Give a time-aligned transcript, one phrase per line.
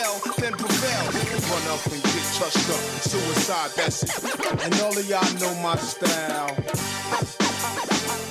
[0.00, 1.04] I then prevail.
[1.50, 2.80] Run up and get touched up.
[3.02, 4.64] Suicide, that's it.
[4.64, 6.54] And all of y'all know my style.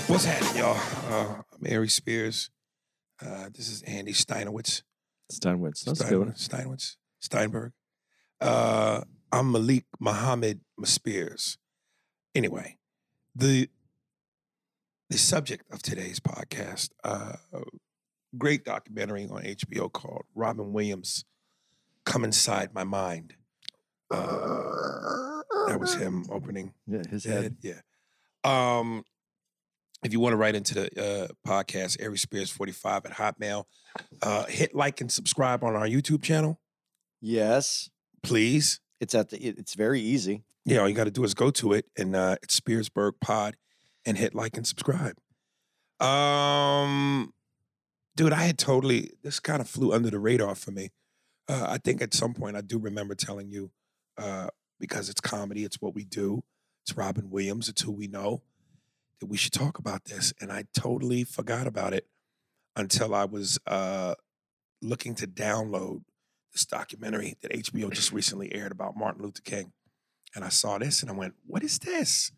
[0.07, 0.77] What's happening, y'all?
[1.11, 2.49] Uh, I'm Ari Spears.
[3.21, 4.83] Uh, this is Andy Steinowitz.
[5.31, 5.83] Steinwitz.
[5.83, 6.27] That's Stein- good.
[6.35, 6.95] Steinwitz.
[7.19, 7.73] Steinberg.
[8.39, 11.57] Uh, I'm Malik Muhammad Spears.
[12.33, 12.77] Anyway,
[13.35, 13.69] the
[15.09, 17.33] the subject of today's podcast, uh,
[18.37, 21.25] great documentary on HBO called Robin Williams,
[22.07, 23.35] Come Inside My Mind.
[24.09, 27.43] Uh, that was him opening Yeah, his head.
[27.43, 27.57] head.
[27.61, 27.79] Yeah.
[28.45, 29.03] Um,
[30.03, 33.65] if you want to write into the uh, podcast, Ari Spears 45 at Hotmail,
[34.21, 36.59] uh, hit like and subscribe on our YouTube channel,
[37.19, 37.89] Yes,
[38.23, 38.79] please.
[39.01, 39.37] it's at the.
[39.43, 40.43] It's very easy.
[40.65, 43.55] Yeah, all you got to do is go to it and uh, it's SpearsBerg Pod
[44.05, 45.17] and hit like and subscribe.
[45.99, 47.33] Um,
[48.15, 50.89] dude, I had totally, this kind of flew under the radar for me.
[51.49, 53.71] Uh, I think at some point I do remember telling you,
[54.17, 54.47] uh,
[54.79, 56.43] because it's comedy, it's what we do,
[56.83, 58.43] it's Robin Williams, it's who we know,
[59.19, 60.33] that we should talk about this.
[60.39, 62.07] And I totally forgot about it
[62.75, 64.15] until I was uh,
[64.81, 66.03] looking to download
[66.51, 69.71] this documentary that HBO just recently aired about Martin Luther King.
[70.35, 72.31] And I saw this and I went, what is this?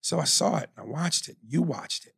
[0.00, 1.36] So I saw it and I watched it.
[1.46, 2.14] You watched it.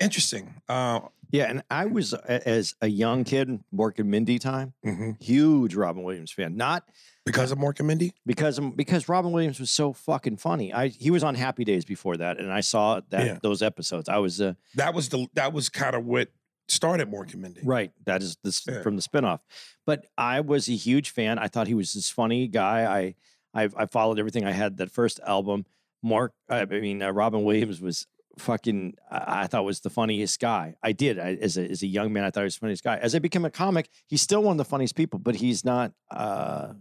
[0.00, 0.54] Interesting.
[0.68, 1.00] Uh,
[1.32, 5.22] Yeah, and I was as a young kid working Mindy time, mhm.
[5.22, 6.56] huge Robin Williams fan.
[6.56, 6.88] Not
[7.24, 8.14] Because of Mork and Mindy?
[8.26, 10.72] because because Robin Williams was so fucking funny.
[10.74, 13.38] I he was on Happy Days before that, and I saw that Yeah.
[13.42, 14.08] those episodes.
[14.08, 16.30] I was uh, That was the that was kind of what
[16.68, 17.60] started Mork and Mindy.
[17.64, 17.92] right.
[18.06, 18.82] That is this Yeah.
[18.82, 19.40] from the spinoff.
[19.86, 21.38] But I was a huge fan.
[21.38, 22.80] I thought he was this funny guy.
[23.00, 23.14] I
[23.54, 24.44] I, I followed everything.
[24.44, 25.64] I had that first album.
[26.02, 28.06] Mark, I mean uh, Robin Williams was
[28.38, 28.94] fucking.
[29.10, 30.76] I, I thought was the funniest guy.
[30.82, 32.24] I did I, as a as a young man.
[32.24, 32.96] I thought he was the funniest guy.
[32.96, 35.92] As I became a comic, he's still one of the funniest people, but he's not
[36.10, 36.72] uh,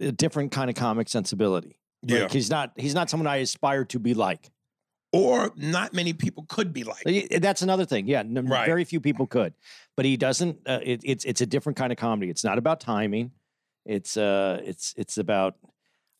[0.00, 1.78] a different kind of comic sensibility.
[2.02, 2.28] Yeah.
[2.28, 4.50] He's not he's not someone I aspire to be like.
[5.10, 7.02] Or not many people could be like.
[7.40, 8.06] That's another thing.
[8.06, 8.66] Yeah, Right.
[8.66, 9.54] very few people could,
[9.96, 10.58] but he doesn't.
[10.66, 12.30] Uh, it, it's it's a different kind of comedy.
[12.30, 13.30] It's not about timing.
[13.86, 15.56] It's uh, it's it's about.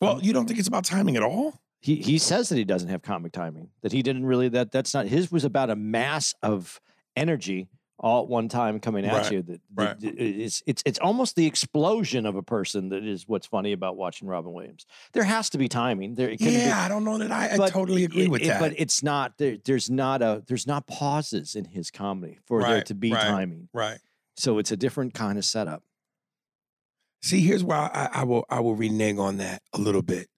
[0.00, 1.60] Well, you don't think it's about timing at all?
[1.80, 3.70] He he says that he doesn't have comic timing.
[3.82, 4.48] That he didn't really.
[4.48, 5.30] That that's not his.
[5.30, 6.80] Was about a mass of
[7.16, 7.68] energy
[8.00, 9.42] all at one time coming at Right, you.
[9.42, 9.96] That, right.
[10.00, 14.26] it's it's it's almost the explosion of a person that is what's funny about watching
[14.28, 14.86] Robin Williams.
[15.12, 16.14] There has to be timing.
[16.14, 18.42] There it couldn't be- Yeah, I don't know that I, I totally agree it- with
[18.42, 18.60] it- that.
[18.60, 19.56] But it's not there.
[19.64, 20.42] There's not a.
[20.46, 23.22] There's not pauses in his comedy for there to be right.
[23.22, 23.68] timing.
[23.72, 23.98] right.
[24.36, 25.82] So it's a different kind of setup.
[27.22, 30.28] See, here's why I, I will I will renege on that a little bit,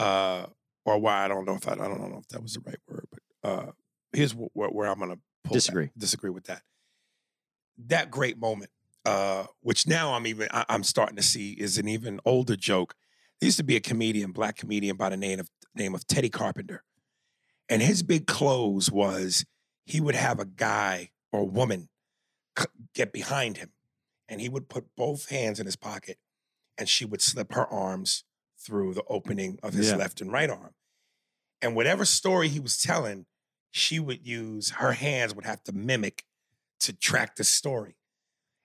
[0.00, 0.46] uh,
[0.88, 2.78] or why I don't know if I, I don't know if that was the right
[2.88, 3.70] word, but uh,
[4.12, 5.90] here's wh- where, where I'm gonna pull back- Disagree.
[5.96, 6.62] disagree with that.
[7.86, 8.70] That great moment,
[9.04, 12.94] uh, which now I'm even I, I'm starting to see is an even older joke.
[13.40, 16.28] There used to be a comedian, black comedian by the name of name of Teddy
[16.30, 16.82] Carpenter,
[17.68, 19.44] and his big close was
[19.84, 21.88] he would have a guy or woman
[22.58, 23.70] c- get behind him
[24.28, 26.18] and he would put both hands in his pocket
[26.76, 28.24] and she would slip her arms
[28.58, 29.96] through the opening of his Yeah.
[29.96, 30.74] left and right arm.
[31.60, 33.26] And whatever story he was telling,
[33.70, 36.24] she would use her hands would have to mimic
[36.80, 37.96] to track the story.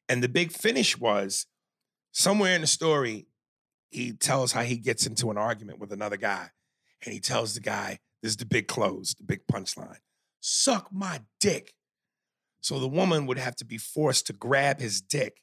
[0.08, 1.48] And the big finish was
[2.12, 3.28] somewhere in the story,
[3.90, 6.50] he tells how he gets into an argument with another guy.
[7.04, 9.98] And he tells the guy, this is the big close, the big punchline
[10.44, 11.74] suck my dick.
[12.62, 15.38] So the woman would have to be forced to grab his dick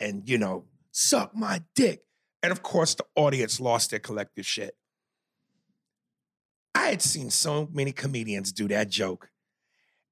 [0.00, 2.02] and, you know, suck my dick.
[2.42, 4.74] And of course, the audience lost their collective shit.
[6.82, 9.30] I had seen so many comedians do that joke.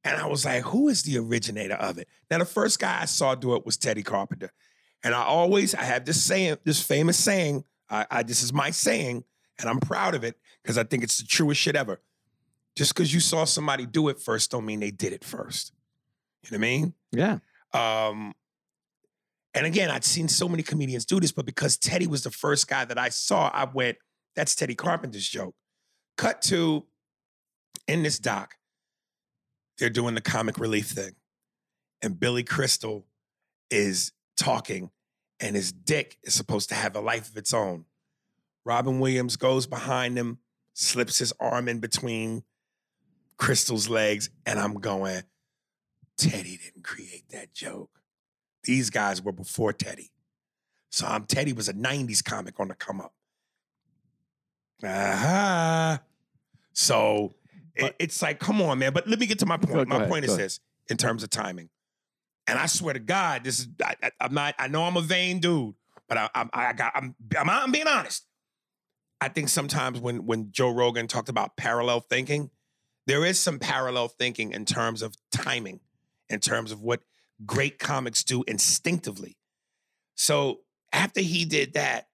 [0.04, 2.06] And I was like, who is the originator of it?
[2.30, 4.52] Now, the first guy I saw do it was Teddy Carpenter.
[5.02, 8.70] And I always, I have this saying, this famous saying, I, I this is my
[8.70, 9.24] saying,
[9.58, 12.00] and I'm proud of it because I think it's the truest shit ever.
[12.76, 15.72] Just because you saw somebody do it first, don't mean they did it first.
[16.44, 16.94] You know what I mean?
[17.10, 17.38] Yeah.
[17.74, 18.32] Um,
[19.54, 22.68] and again, I'd seen so many comedians do this, but because Teddy was the first
[22.68, 23.98] guy that I saw, I went,
[24.36, 25.56] that's Teddy Carpenter's joke.
[26.16, 26.86] Cut to
[27.88, 28.54] in this doc,
[29.78, 31.12] they're doing the comic relief thing.
[32.02, 33.06] And Billy Crystal
[33.70, 34.90] is talking,
[35.40, 37.84] and his dick is supposed to have a life of its own.
[38.64, 40.38] Robin Williams goes behind him,
[40.74, 42.42] slips his arm in between
[43.36, 45.22] Crystal's legs, and I'm going,
[46.16, 47.90] Teddy didn't create that joke.
[48.64, 50.10] These guys were before Teddy.
[50.90, 53.14] So I'm Teddy was a 90s comic on the come up.
[54.82, 55.98] Uh-huh.
[56.72, 57.34] So
[57.74, 58.92] it- it's like, come on, man.
[58.92, 59.72] But let me get to my point.
[59.72, 60.44] Go- my ahead, point go is ahead.
[60.46, 61.68] this in terms of timing.
[62.46, 64.54] And I swear to God, this is I, I, I'm not.
[64.58, 65.74] I know I'm a vain dude,
[66.08, 68.26] but I, I'm I got I'm, I'm I'm being honest.
[69.20, 72.50] I think sometimes when when Joe Rogan talked about parallel thinking,
[73.06, 75.80] there is some parallel thinking in terms of timing,
[76.28, 77.02] in terms of what
[77.46, 79.36] great comics do instinctively.
[80.16, 80.60] So
[80.92, 82.08] after he did that,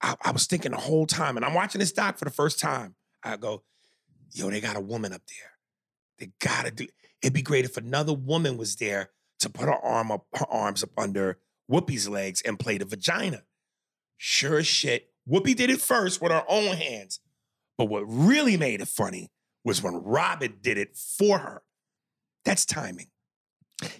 [0.00, 2.60] I, I was thinking the whole time, and I'm watching this doc for the first
[2.60, 2.94] time.
[3.22, 3.62] I go,
[4.32, 5.52] yo, they got a woman up there.
[6.18, 6.86] They gotta do.
[7.22, 9.10] It'd be great if another woman was there
[9.40, 11.38] to put her arm up, her arms up under
[11.70, 13.42] Whoopi's legs and play the vagina.
[14.16, 17.20] Sure as shit, Whoopi did it first with her own hands.
[17.76, 19.30] But what really made it funny
[19.64, 21.62] was when Robin did it for her.
[22.44, 23.08] That's timing.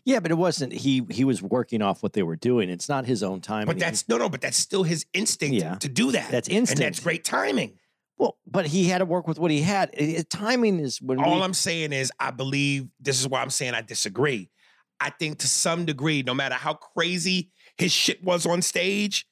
[0.05, 0.73] Yeah, but it wasn't.
[0.73, 2.69] He he was working off what they were doing.
[2.69, 3.67] It's not his own time.
[3.67, 4.29] But and that's no, no.
[4.29, 5.77] But that's still his instinct Yeah.
[5.77, 6.31] to do that.
[6.31, 6.81] That's and instinct.
[6.83, 7.79] that's great timing.
[8.19, 9.91] well, but he had to work with what he had.
[9.93, 13.41] It- it- timing is when All we, I'm saying is, I believe this is why
[13.41, 14.51] I'm saying I disagree.
[14.99, 19.29] I think to some degree, no matter how crazy his shit was on stage,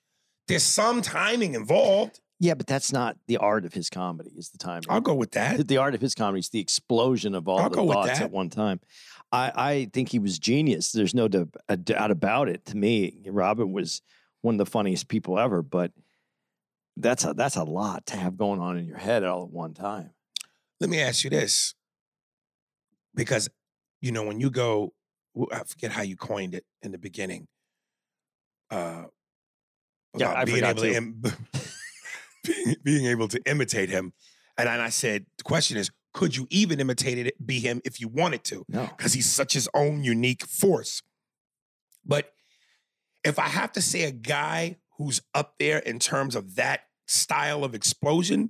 [0.47, 2.21] there's some timing involved.
[2.39, 4.31] Yeah, but that's not the art of his comedy.
[4.37, 4.85] Is the timing?
[4.89, 5.67] I'll go with that.
[5.67, 8.51] the art of his comedy is the explosion of all I'll the thoughts at one
[8.51, 8.79] time.
[9.37, 10.93] I, I think he was genius.
[10.93, 12.65] There's no doubt about it.
[12.67, 14.01] To me, Robin was
[14.41, 15.63] one of the funniest people ever.
[15.63, 15.93] But
[16.97, 19.75] that's a that's a lot to have going on in your head all at one
[19.75, 20.11] time.
[20.81, 21.75] Let me ask you this,
[23.15, 23.49] because
[24.01, 24.95] you know when you go,
[25.53, 27.49] I forget how you coined it in the beginning.
[28.71, 29.05] Uh,
[30.17, 31.23] Yeah, I being able to im-
[32.45, 34.13] being, being able to imitate him,
[34.57, 38.01] and then I said the question is, could you even imitate it, be him if
[38.01, 38.65] you wanted to?
[38.71, 41.03] No, because he's such his own unique force.
[42.07, 42.33] But
[43.23, 47.65] if I have to say a guy who's up there in terms of that style
[47.65, 48.49] of explosion,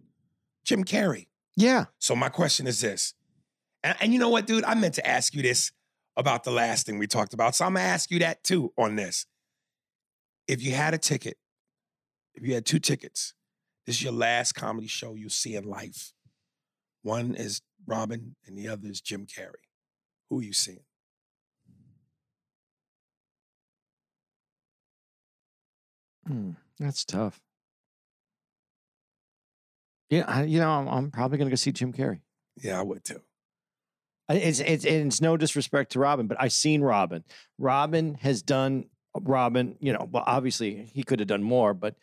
[0.65, 1.27] Jim Carrey.
[1.57, 3.15] yeah, So my question is this,
[3.83, 4.63] and, and you know what, dude?
[4.63, 5.73] I meant to ask you this
[6.17, 8.95] about the last thing we talked about, so I'm gonna ask you that too on
[8.95, 9.27] this.
[10.47, 11.37] If you had a ticket,
[12.37, 13.35] if you had two tickets,
[13.87, 16.13] this is your last comedy show you'll see in life.
[17.07, 19.63] One is Robin, and the other is Jim Carrey.
[20.29, 20.81] Who are you seeing?
[26.27, 26.51] Hmm,
[26.81, 27.41] that's tough.
[30.11, 32.23] Yeah, I, you know, I'm, I'm probably gonna go see Jim Carrey.
[32.61, 33.21] Yeah, I would too.
[34.29, 37.23] It's, it's it's no disrespect to Robin, but I've seen Robin.
[37.57, 39.77] Robin has done Robin.
[39.79, 41.95] You know, well, obviously he could have done more, but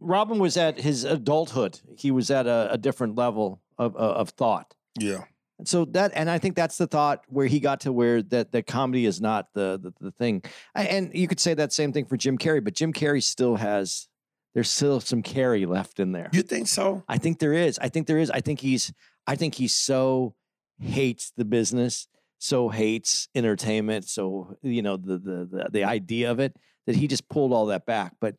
[0.00, 1.80] Robin was at his adulthood.
[1.96, 4.74] He was at a, a different level of of of thought.
[4.98, 5.24] Yeah.
[5.58, 8.50] And so that, and I think that's the thought where he got to where that
[8.52, 10.42] that comedy is not the the, the thing.
[10.74, 13.56] I, and you could say that same thing for Jim Carrey, but Jim Carrey still
[13.56, 14.08] has
[14.54, 16.30] there's still some Carrey left in there.
[16.32, 17.02] You think so?
[17.08, 17.78] I think there is.
[17.80, 18.30] I think there is.
[18.30, 18.92] I think he's.
[19.26, 20.34] I think he so
[20.80, 26.40] hates the business, so hates entertainment, so you know the the the, the idea of
[26.40, 28.14] it that he just pulled all that back.
[28.20, 28.36] But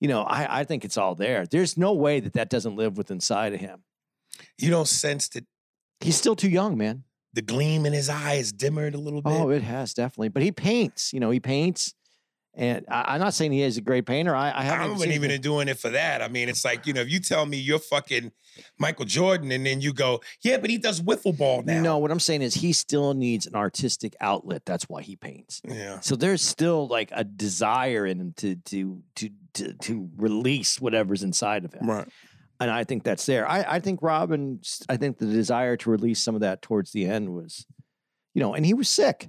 [0.00, 1.46] you know, I I think it's all there.
[1.46, 3.82] There's no way that that doesn't live with inside of him.
[4.58, 5.44] You don't sense that
[6.00, 7.04] He's still too young, man.
[7.34, 9.40] the gleam in his eye is dimmered a little oh, bit.
[9.40, 10.28] Oh, it has definitely.
[10.28, 11.12] But he paints.
[11.12, 11.94] You know, he paints.
[12.54, 14.34] And I, I'm not saying he is a great painter.
[14.34, 16.22] I, I I haven't wasn't seen even him- doing it for that.
[16.22, 18.32] I mean, it's like, you know, if you tell me you're fucking
[18.78, 21.80] Michael Jordan and then you go, yeah, but he does wiffle ball now.
[21.82, 24.62] No, what I'm saying is he still needs an artistic outlet.
[24.64, 25.60] That's why he paints.
[25.64, 26.00] Yeah.
[26.00, 31.22] So there's still like a desire in him to to to to, to release whatever's
[31.22, 32.08] inside of him, Right.
[32.60, 33.48] And I think that's there.
[33.48, 34.60] I, I think Robin.
[34.88, 37.64] I think the desire to release some of that towards the end was,
[38.34, 39.28] you know, and he was sick.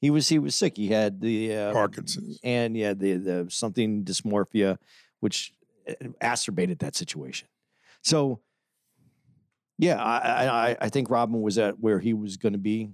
[0.00, 0.76] He was he was sick.
[0.76, 2.38] He had the uh, Parkinson's.
[2.44, 4.78] and yeah, the the something dysmorphia,
[5.20, 5.52] which
[5.88, 7.48] uh, acerbated that situation.
[8.04, 8.40] So,
[9.78, 12.90] yeah, I I, I- think Robin was at where he was going to be.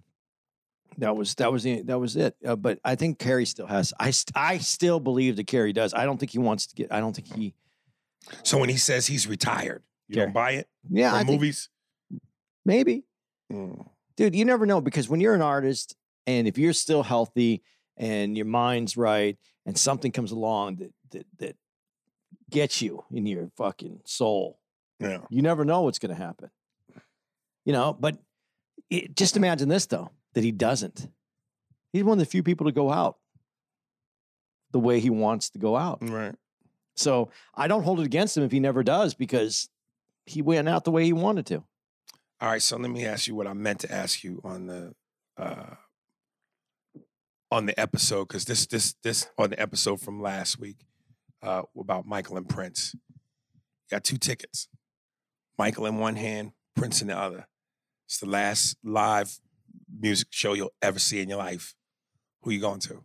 [0.99, 2.37] That was that was the, that was it.
[2.47, 3.93] Uh, but I think Carrey still has.
[3.99, 5.93] I st- I still believe that Carrey does.
[5.95, 6.93] I don't think he wants to get.
[6.93, 7.55] I don't think he.
[8.43, 10.27] So when he says he's retired, you Gary.
[10.27, 11.69] don't buy it Yeah, from I think, movies?
[12.65, 13.05] Maybe.
[13.53, 13.87] Mm.
[14.17, 17.63] dude, you never know because when you're an artist and if you're still healthy
[17.97, 19.37] and your mind's right
[19.67, 21.57] and something comes along that that that
[22.51, 24.59] gets you in your fucking soul,
[25.01, 25.19] Yeah.
[25.31, 26.51] you never know what's going to happen.
[27.65, 28.17] You know, but
[28.91, 31.09] it, just imagine this though that he doesn't.
[31.93, 33.19] He's one of the few people to go out
[34.73, 35.99] the way he wants to go out.
[36.01, 36.35] Right.
[36.97, 39.69] So I don't hold it against him if he never does because
[40.27, 41.65] he went out the way he wanted to.
[42.41, 44.95] All right, so let me ask you what I meant to ask you on the
[45.39, 45.75] uh
[47.51, 50.85] on the episode because this this this on the episode from last week
[51.43, 52.95] uh about Michael and Prince.
[53.91, 54.69] Got two tickets.
[55.59, 57.47] Michael in one hand, Prince in the other.
[58.07, 59.39] It's the last live
[60.01, 61.75] music show you'll ever see in your life.
[62.43, 63.03] Who are you going to?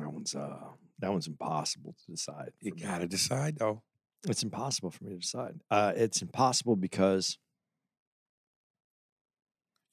[0.00, 2.52] That one's uh that one's impossible to decide.
[2.60, 3.82] You gotta decide though.
[4.28, 5.60] It's impossible for me to decide.
[5.70, 7.38] Uh, it's impossible because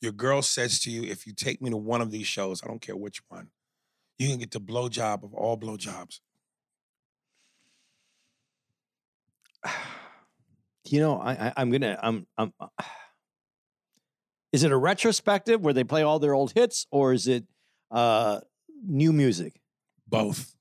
[0.01, 2.67] Your girl says to you, if you take me to one of these shows, I
[2.67, 3.49] don't care which one,
[4.17, 6.19] you can get the blowjob of all blowjobs.
[10.85, 12.53] you know I, I I'm gonna I'm I'm.
[12.59, 12.67] uh,
[14.53, 17.43] is it a retrospective where they play all their old hits, or is it
[17.91, 18.39] uh,
[18.87, 19.59] new music?
[20.09, 20.55] Both.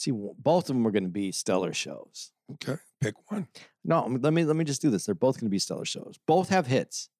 [0.00, 2.32] See, both of them are going to be stellar shows.
[2.52, 2.76] Okay.
[3.02, 3.48] Pick one.
[3.84, 5.04] No, let me let me just do this.
[5.04, 6.18] They're both going to be stellar shows.
[6.26, 7.10] Both have hits.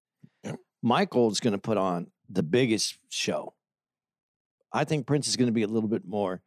[0.44, 0.56] Yep.
[0.82, 3.52] Michael's going to put on the biggest show.
[4.72, 6.40] I think Prince is going to be a little bit more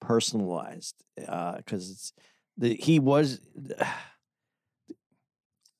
[0.00, 0.94] personalized
[1.26, 2.12] uh, because it's
[2.56, 3.40] the he was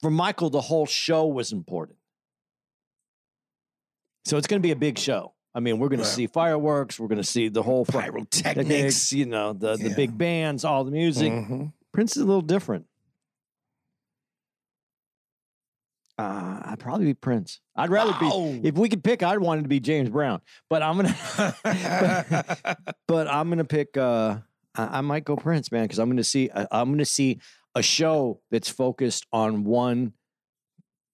[0.03, 1.99] for Michael the whole show was important.
[4.25, 5.35] So it's going to be a big show.
[5.55, 6.15] I mean, we're going to Right.
[6.15, 7.01] see fireworks.
[7.01, 8.43] We're going to see the whole Pyrotechnics.
[8.43, 11.33] techniques, you know, the the big bands, all the music.
[11.33, 11.73] Mhm.
[11.93, 12.87] Prince is a little different.
[16.19, 17.61] Uh, I'd probably be Prince.
[17.75, 18.53] I'd rather Wow.
[18.61, 18.69] be.
[18.69, 20.43] If we could pick, I'd want it to be James Brown.
[20.69, 21.17] But I'm gonna.
[23.09, 23.97] but I'm gonna pick.
[23.97, 24.39] Uh,
[24.75, 26.51] I, I might go Prince, man, because I'm gonna see.
[26.55, 27.41] I, I'm gonna see
[27.75, 30.13] a show that's focused on one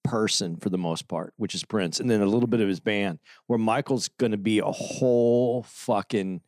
[0.07, 2.81] person for the most part, which is Prince, and then a little bit of his
[2.81, 3.19] band.
[3.47, 6.41] Where Michael's gonna be a whole fucking.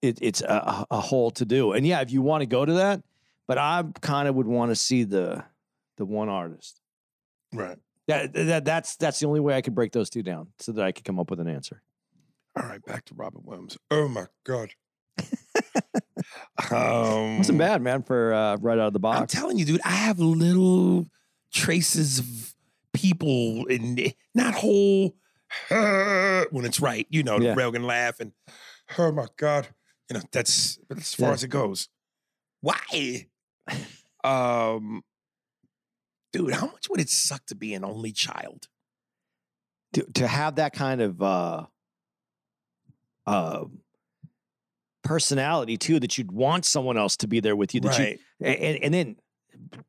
[0.00, 2.74] It, it's a, a whole to do, and yeah, if you want to go to
[2.74, 3.02] that,
[3.48, 5.44] but I kind of would want to see the
[5.96, 6.80] the one artist.
[7.52, 7.78] right.
[8.06, 10.84] That, that that's that's the only way I could break those two down, so that
[10.84, 11.82] I could come up with an answer.
[12.56, 12.82] All right.
[12.84, 13.76] Back to Robert Williams.
[13.90, 14.70] Oh my God.
[16.70, 19.20] um, Wasn't bad, man, for uh, right out of the box.
[19.20, 21.06] I'm telling you, dude, I have little
[21.52, 22.54] traces of
[22.98, 25.14] people and not whole
[25.70, 27.06] when it's right.
[27.10, 27.54] You know, the Yeah.
[27.54, 28.32] railgun laugh and
[28.98, 29.68] oh my God.
[30.10, 31.34] You know, that's as far Yeah.
[31.34, 31.88] as it goes.
[32.60, 33.26] Why?
[34.24, 35.02] um
[36.32, 38.68] dude, how much would it suck to be an only child?
[39.94, 41.64] to, to have that kind of uh,
[43.26, 43.64] uh,
[45.02, 47.80] personality too, that you'd want someone else to be there with you.
[47.80, 48.20] That Right.
[48.40, 49.16] you and, and then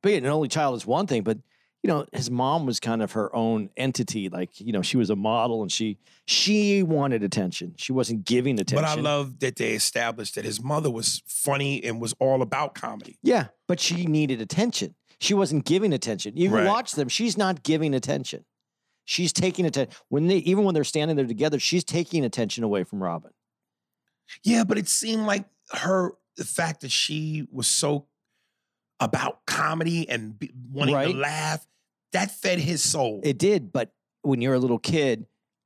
[0.02, 1.38] being an only child is one thing, but
[1.84, 4.30] you know his mom was kind of her own entity.
[4.30, 7.74] Like you know she was a model and she she wanted attention.
[7.78, 8.84] She wasn't giving attention.
[8.84, 12.76] But I love that they established that his mother was funny and was all about
[12.76, 13.18] comedy.
[13.24, 14.96] Yeah, but she needed attention.
[15.22, 16.36] She wasn't giving attention.
[16.38, 16.66] You Right.
[16.66, 18.46] watch them; she's not giving attention.
[19.06, 21.60] She's taking attention when they even when they're standing there together.
[21.60, 23.32] She's taking attention away from Robin.
[24.44, 28.06] Yeah, but it seemed like her the fact that she was so
[29.00, 31.12] about comedy and be, wanting Right.
[31.12, 31.66] to laugh
[32.12, 33.22] that fed his soul.
[33.24, 35.26] It did, but when you're a little kid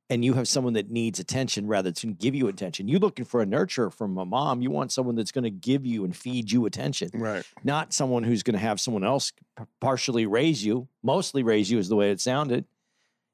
[0.10, 3.42] and you have someone that needs attention rather than give you attention, you're looking for
[3.42, 4.62] a nurture from a mom.
[4.62, 7.44] You want someone that's going to give you and feed you attention, right.
[7.64, 9.32] not someone who's going to have someone else
[9.80, 12.66] partially raise you, mostly raise you, is the way it sounded.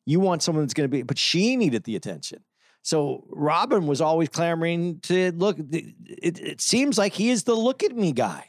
[0.05, 2.43] You want someone that's going to be, but she needed the attention.
[2.81, 5.57] So Robin was always clamoring to look.
[5.59, 8.45] It, it seems like he is the look at me guy.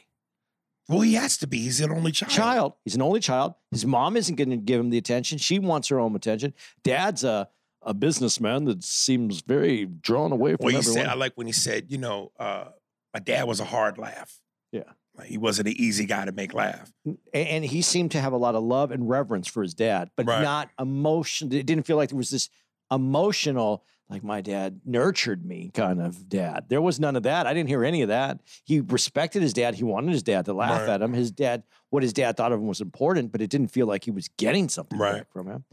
[0.91, 1.59] Well, he has to be.
[1.61, 2.31] He's an only child.
[2.31, 2.73] child.
[2.85, 3.55] He's an only child.
[3.71, 5.37] His mom isn't going to give him the attention.
[5.37, 6.53] She wants her own attention.
[6.83, 7.47] Dad's a
[7.83, 10.93] a businessman that seems very drawn away from Well, he everyone.
[11.01, 12.65] said, I like when he said, you know, uh,
[13.11, 14.39] my dad was a hard laugh.
[14.71, 14.83] Yeah.
[15.17, 16.93] Like, he wasn't an easy guy to make laugh.
[17.33, 20.11] A- and he seemed to have a lot of love and reverence for his dad,
[20.15, 20.43] but Right.
[20.43, 21.51] not emotion.
[21.51, 22.49] It didn't feel like there was this
[22.91, 26.65] emotional, like my dad nurtured me kind of dad.
[26.67, 27.47] There was none of that.
[27.47, 28.39] I didn't hear any of that.
[28.65, 29.75] He respected his dad.
[29.75, 30.89] He wanted his dad to laugh Right.
[30.89, 31.13] at him.
[31.13, 34.03] His dad, what his dad thought of him was important, but it didn't feel like
[34.03, 35.19] he was getting something Right.
[35.19, 35.63] back from him.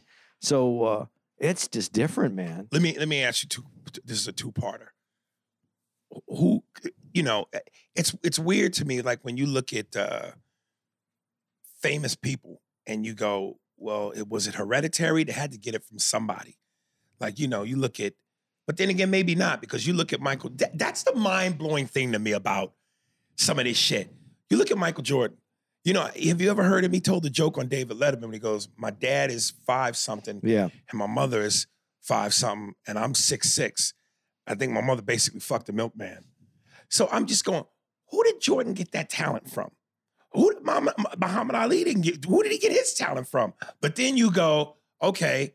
[0.41, 1.07] So uh,
[1.39, 2.69] it's just different, man.
[2.71, 3.65] Let me let me ask you two.
[4.05, 4.89] This is a two parter.
[6.29, 6.63] Who
[7.13, 7.59] you know, eh,
[7.97, 9.03] it's it's weird to me.
[9.03, 10.31] Like when you look at uh,
[11.81, 15.25] famous people and you go, well, it was it hereditary?
[15.25, 16.57] They had to get it from somebody.
[17.21, 18.15] Like you know, you look at,
[18.69, 20.51] but then again, maybe not because you look at Michael.
[20.57, 22.75] that- that's the mind blowing thing to me about
[23.37, 24.13] some of this shit.
[24.51, 25.39] You look at Michael Jordan.
[25.85, 26.93] You know, have you ever heard him?
[26.93, 30.41] He told the joke on David Letterman when he goes, "My dad is five something,
[30.45, 30.69] Yeah.
[30.91, 31.67] and my mother is
[32.03, 33.95] five something, and I'm six six.
[34.47, 36.25] I think my mother basically fucked a milkman.
[36.91, 37.65] So I'm just going,
[38.11, 39.71] who did Jordan get that talent from?
[40.33, 42.25] Who did Muhammad, Muhammad Ali didn't get?
[42.27, 43.55] Who did he get his talent from?
[43.81, 45.55] But then you go, okay,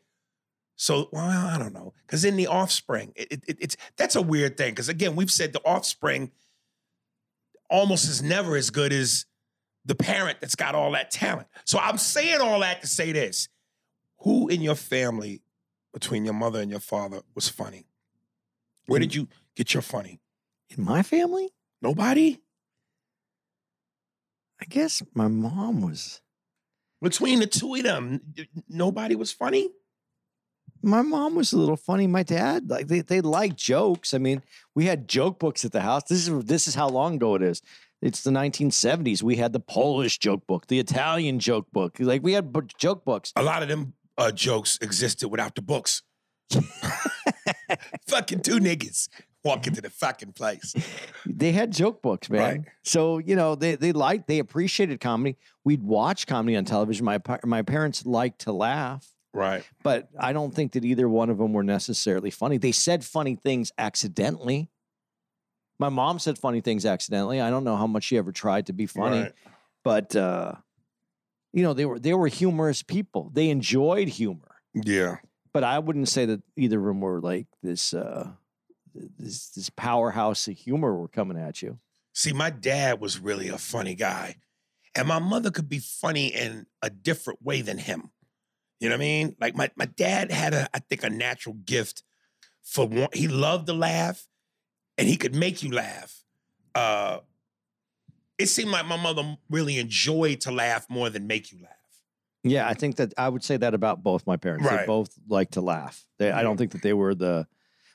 [0.83, 4.57] so well, I don't know, because in the Offspring, it, it, it's that's a weird
[4.57, 4.71] thing.
[4.71, 6.31] Because again, we've said the Offspring
[7.69, 9.25] almost is never as good as
[9.85, 11.47] the parent that's got all that talent.
[11.63, 13.47] So I'm saying all that to say this:
[14.19, 15.41] Who in your family,
[15.93, 17.85] between your mother and your father, was funny?
[18.87, 20.19] Where did you get your funny?
[20.69, 22.39] In my family, Nobody.
[24.61, 26.21] I guess my mom was.
[27.01, 28.21] Between the two of them,
[28.69, 29.69] nobody was funny.
[30.83, 32.07] My mom was a little funny.
[32.07, 34.13] My dad, like they, they like jokes.
[34.13, 34.43] I mean,
[34.75, 36.03] we had joke books at the house.
[36.03, 37.61] This is this is how long ago it is.
[38.01, 39.23] It's the 1970s.
[39.23, 41.95] We had the Polish joke book, the Italian joke book.
[41.99, 43.31] Like we had bu- joke books.
[43.37, 46.03] A lot of them uh, jokes existed without the books.
[48.07, 49.07] fucking two niggas
[49.43, 50.73] walk into the fucking place.
[51.25, 52.41] They had joke books, man.
[52.41, 52.61] Right.
[52.83, 55.37] So you know they they liked they appreciated comedy.
[55.63, 57.05] We'd watch comedy on television.
[57.05, 59.12] My my parents liked to laugh.
[59.33, 59.63] Right.
[59.81, 62.57] but I don't think that either one of them were necessarily funny.
[62.57, 64.69] They said funny things accidentally.
[65.79, 67.41] My mom said funny things accidentally.
[67.41, 69.33] I don't know how much she ever tried to be funny, Right.
[69.83, 70.53] but uh,
[71.51, 73.31] you know, they were they were humorous people.
[73.33, 75.17] They enjoyed humor, Yeah.
[75.51, 78.29] but I wouldn't say that either of them were like this uh,
[78.93, 81.79] this this powerhouse of humor were coming at you.
[82.13, 84.35] See, my dad was really a funny guy,
[84.95, 88.11] and my mother could be funny in a different way than him.
[88.83, 89.35] You know what I mean?
[89.39, 92.03] Like my my dad had a, I think, a natural gift
[92.63, 93.07] for one.
[93.13, 94.27] He loved to laugh,
[94.97, 96.21] and he could make you laugh.
[96.75, 97.19] Uh,
[98.37, 101.69] it seemed like my mother really enjoyed to laugh more than make you laugh.
[102.43, 104.67] Yeah, I think that I would say that about both my parents.
[104.67, 104.85] They Right.
[104.85, 106.05] both like to laugh.
[106.19, 107.47] They, I don't think that they were the,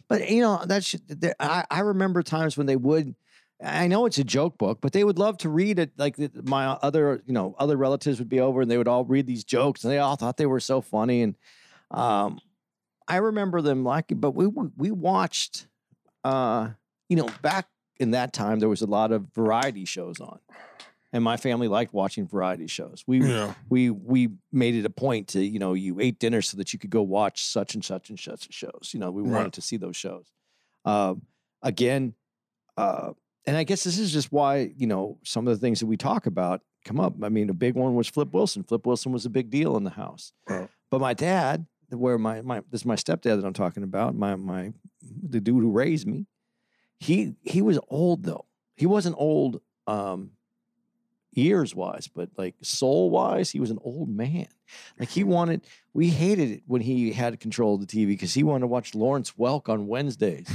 [0.08, 3.14] but you know that's there- I, I remember times when they would.
[3.62, 5.92] I know it's a joke book, but they would love to read it.
[5.98, 9.26] Like my other, you know, other relatives would be over and they would all read
[9.26, 11.22] these jokes, and they all thought they were so funny.
[11.22, 11.36] And
[11.90, 12.40] um,
[13.08, 15.68] I remember them liking, but we we watched,
[16.24, 16.70] uh,
[17.08, 17.68] you know, back
[17.98, 20.40] in that time there was a lot of variety shows on,
[21.12, 23.04] and my family liked watching variety shows.
[23.06, 23.54] We Yeah.
[23.68, 26.78] we we made it a point to you know you ate dinner so that you
[26.78, 29.30] could go watch such and such and such shows you know we Right.
[29.36, 30.30] wanted to see those shows
[30.84, 31.22] um,
[31.62, 32.14] again
[32.76, 33.12] uh,
[33.48, 35.96] and i guess this is just why you know some of the things that we
[35.96, 39.26] talk about come up i mean a big one was flip wilson flip wilson was
[39.26, 40.68] a big deal in the house Right.
[40.90, 44.36] but my dad where my my this is my stepdad that i'm talking about my
[44.36, 46.26] my the dude who raised me
[47.00, 48.44] he he was old though
[48.76, 50.30] he wasn't old um
[51.32, 54.48] years wise, but like soul wise, he was an old man.
[54.98, 55.62] Like he wanted,
[55.94, 58.94] we hated it when he had control of the TV because he wanted to watch
[58.94, 60.46] Lawrence Welk on Wednesdays.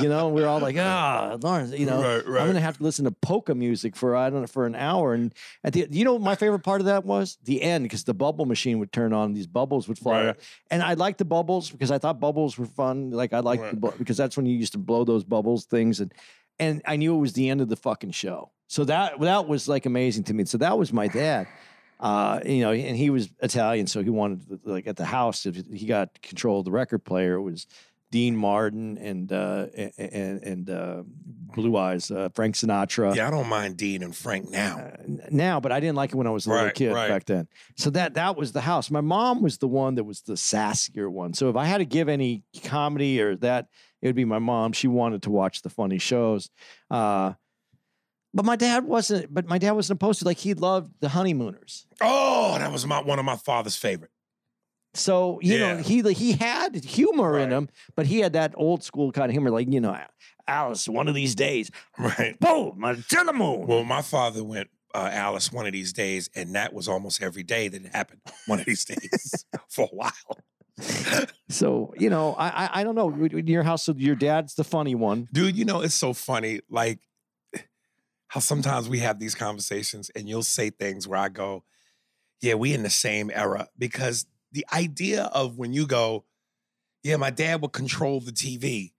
[0.00, 2.40] You know, we are all like, ah, Lawrence, you know, Right, right.
[2.42, 5.14] I'm gonna have to listen to polka music for I don't know for an hour.
[5.14, 8.14] And at the, you know, my favorite part of that was the end because the
[8.14, 10.36] bubble machine would turn on, these bubbles would fly, Right.
[10.70, 13.10] and I liked the bubbles because I thought bubbles were fun.
[13.10, 16.00] Like I liked the bu- because that's when you used to blow those bubbles things
[16.00, 16.12] and
[16.60, 18.50] and I knew it was the end of the fucking show.
[18.66, 20.44] So that that was like amazing to me.
[20.44, 21.46] So that was my dad.
[22.00, 25.46] Uh, you know, and he was Italian, so he wanted like at the house.
[25.46, 27.66] If he got control of the record player, it was
[28.10, 33.14] Dean Martin and uh, and and uh, Blue Eyes, uh, Frank Sinatra.
[33.14, 34.78] yeah, I don't mind Dean and Frank now.
[34.78, 37.08] Uh, now, but I didn't like it when I was a little kid right.
[37.08, 37.48] back then.
[37.76, 38.90] So that that was the house.
[38.90, 41.34] My mom was the one that was the sassier one.
[41.34, 43.66] So if I had to give any comedy or that,
[44.00, 44.72] it would be my mom.
[44.72, 46.48] She wanted to watch the funny shows.
[46.90, 47.32] Uh,
[48.38, 49.34] but my dad wasn't.
[49.34, 51.86] But my dad wasn't opposed to like he loved the honeymooners.
[52.00, 54.12] Oh, that was my one of my father's favorite.
[54.94, 59.10] So you know he he had humor in him, but he had that old school
[59.10, 59.98] kind of humor, like you know,
[60.46, 60.88] Alice.
[60.88, 62.38] One of these days, Right.
[62.38, 63.66] boom, my to.
[63.66, 67.42] Well, my father went uh, Alice one of these days, and that was almost every
[67.42, 68.20] day that it happened.
[68.46, 70.12] One of these days for a while.
[71.48, 73.12] So you know, I I, I don't know.
[73.12, 75.26] In your house, your dad's the funny one.
[75.32, 76.60] Dude, you know, it's so funny.
[76.70, 77.00] Like
[78.28, 81.64] how sometimes we have these conversations and you'll say things where I go,
[82.40, 83.68] Yeah, we in the same era.
[83.76, 86.24] Because the idea of when you go,
[87.02, 88.92] Yeah, my dad would control the TV.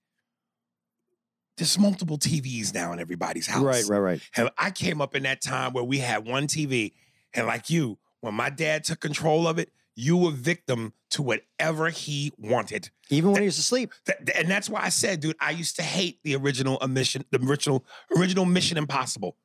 [1.57, 3.63] there's multiple TVs now in everybody's house.
[3.63, 4.21] Right, right, right.
[4.37, 6.93] And I came up in that time where we had one TV,
[7.33, 11.89] and like you, when my dad took control of it, you were victim to whatever
[11.89, 12.89] he wanted.
[13.09, 13.91] Even when he was asleep.
[14.05, 17.25] Th- th- and that's why I said, dude, I used to hate the original mission,
[17.31, 17.85] the original
[18.17, 19.35] original Mission Impossible,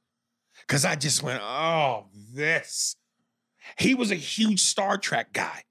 [0.66, 2.96] because I just went, oh, this.
[3.78, 5.64] He was a huge Star Trek guy.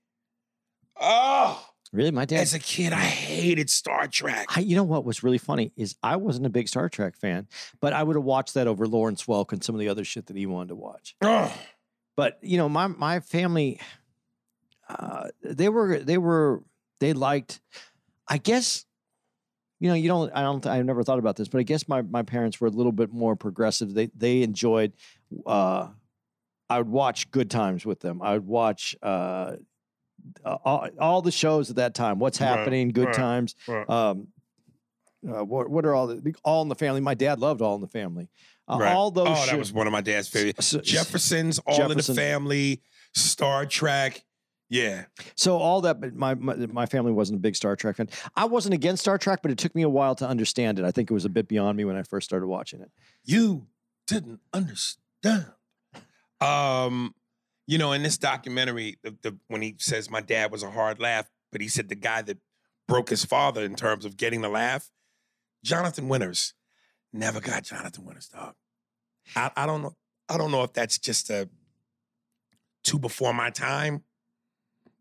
[0.99, 2.39] Oh, Really, my dad.
[2.39, 4.47] as a kid, I hated Star Trek.
[4.57, 7.47] I, you know what was really funny is I wasn't a big Star Trek fan,
[7.81, 10.25] but I would have watched that over Lawrence Welk and some of the other shit
[10.25, 11.15] that he wanted to watch.
[11.21, 11.55] Oh,
[12.17, 13.79] But you know, my my family,
[14.89, 16.63] uh, they were they were
[16.99, 17.61] they liked.
[18.27, 18.85] I guess,
[19.79, 20.31] you know, you don't.
[20.33, 20.65] I don't.
[20.65, 23.11] I've never thought about this, but I guess my my parents were a little bit
[23.11, 23.93] more progressive.
[23.93, 24.93] They they enjoyed.
[25.45, 25.89] Uh,
[26.69, 28.21] I would watch Good Times with them.
[28.21, 28.95] I would watch.
[29.01, 29.57] Uh,
[30.45, 32.17] all, all the shows at that time.
[32.17, 32.89] What's Right, happening?
[32.89, 33.55] Good right, Times.
[33.67, 33.89] right.
[33.89, 34.27] Um,
[35.27, 37.01] uh, what what are all the All in the Family?
[37.01, 38.29] My dad loved All in the Family.
[38.67, 38.93] Uh, right.
[38.93, 39.27] All those.
[39.29, 40.63] Oh, that was one of my dad's favorite.
[40.63, 42.81] so- Jefferson's, All in the Family,
[43.13, 44.23] Star Trek.
[44.73, 45.05] Yeah.
[45.35, 48.09] So all that, but my, my my family wasn't a big Star Trek fan.
[48.35, 50.85] I wasn't against Star Trek, but it took me a while to understand it.
[50.85, 52.89] I think it was a bit beyond me when I first started watching it.
[53.23, 53.67] You
[54.07, 55.45] didn't understand.
[56.41, 57.13] Um,
[57.67, 60.99] you know, in this documentary, the, the when he says my dad was a hard
[60.99, 62.39] laugh, but he said the guy that
[62.87, 64.89] broke his father in terms of getting the laugh,
[65.63, 66.55] Jonathan Winters,
[67.13, 68.55] never got Jonathan Winters, dog.
[69.35, 69.95] I, I don't know.
[70.27, 71.47] I don't know if that's just a
[72.83, 74.03] too before my time.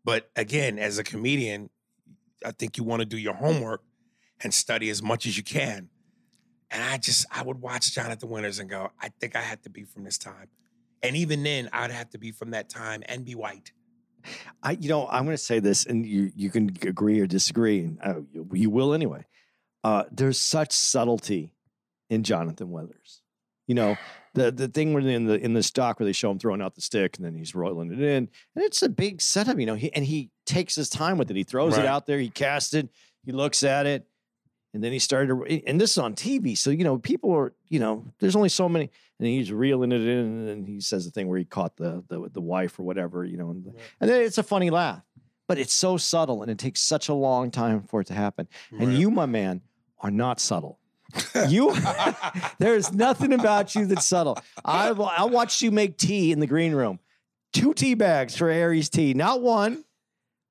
[0.03, 1.69] But again, as a comedian,
[2.45, 3.83] I think you want to do your homework
[4.41, 5.89] and study as much as you can.
[6.69, 9.69] And I just, I would watch Jonathan Winters and go, I think I had to
[9.69, 10.47] be from this time.
[11.01, 13.71] And even then, I'd have to be from that time and be white.
[14.61, 17.79] I, you know, I'm going to say this, and you you can agree or disagree,
[17.79, 19.25] and uh, you, you will anyway.
[19.83, 21.53] Uh, there's such subtlety
[22.09, 23.21] in Jonathan Winters.
[23.67, 23.97] You know,
[24.33, 26.75] the the thing when in the in the stock where they show him throwing out
[26.75, 29.59] the stick and then he's rolling it in, and it's a big setup.
[29.59, 31.37] You know, he and he takes his time with it.
[31.37, 31.85] He throws Right.
[31.85, 32.19] it out there.
[32.19, 32.89] He casts it.
[33.25, 34.07] He looks at it.
[34.75, 36.57] And then he started, to, and this is on TV.
[36.57, 40.01] So, you know, people are, you know, there's only so many, and he's reeling it
[40.01, 40.47] in.
[40.47, 43.37] And he says the thing where he caught the, the, the wife or whatever, you
[43.37, 45.03] know, and, and then it's a funny laugh,
[45.47, 48.47] but it's so subtle and it takes such a long time for it to happen.
[48.79, 49.61] And you, my man,
[49.99, 50.79] are not subtle.
[51.49, 51.75] You,
[52.59, 54.37] there's nothing about you that's subtle.
[54.63, 56.99] I, I watched you make tea in the green room.
[57.51, 59.85] Two tea bags for Aries tea, not one.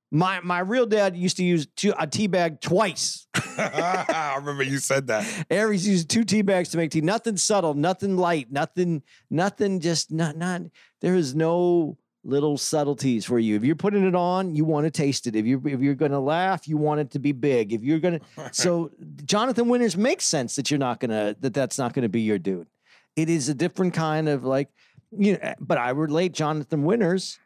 [0.09, 3.25] My my real dad used to use two, a tea bag twice.
[3.35, 5.25] I remember you said that.
[5.49, 7.01] Aries used two tea bags to make tea.
[7.01, 9.79] Nothing subtle, nothing light, nothing, nothing.
[9.79, 10.61] Just not not.
[11.01, 13.55] There is no little subtleties for you.
[13.55, 15.35] If you're putting it on, you want to taste it.
[15.35, 17.73] If you if you're going to laugh, you want it to be big.
[17.73, 18.91] If you're going to, so
[19.25, 22.67] Jonathan Winters makes sense that you're not gonna that that's not gonna be your dude.
[23.15, 24.69] It is a different kind of like
[25.11, 25.39] you know.
[25.41, 27.39] Eh, but I relate Jonathan Winters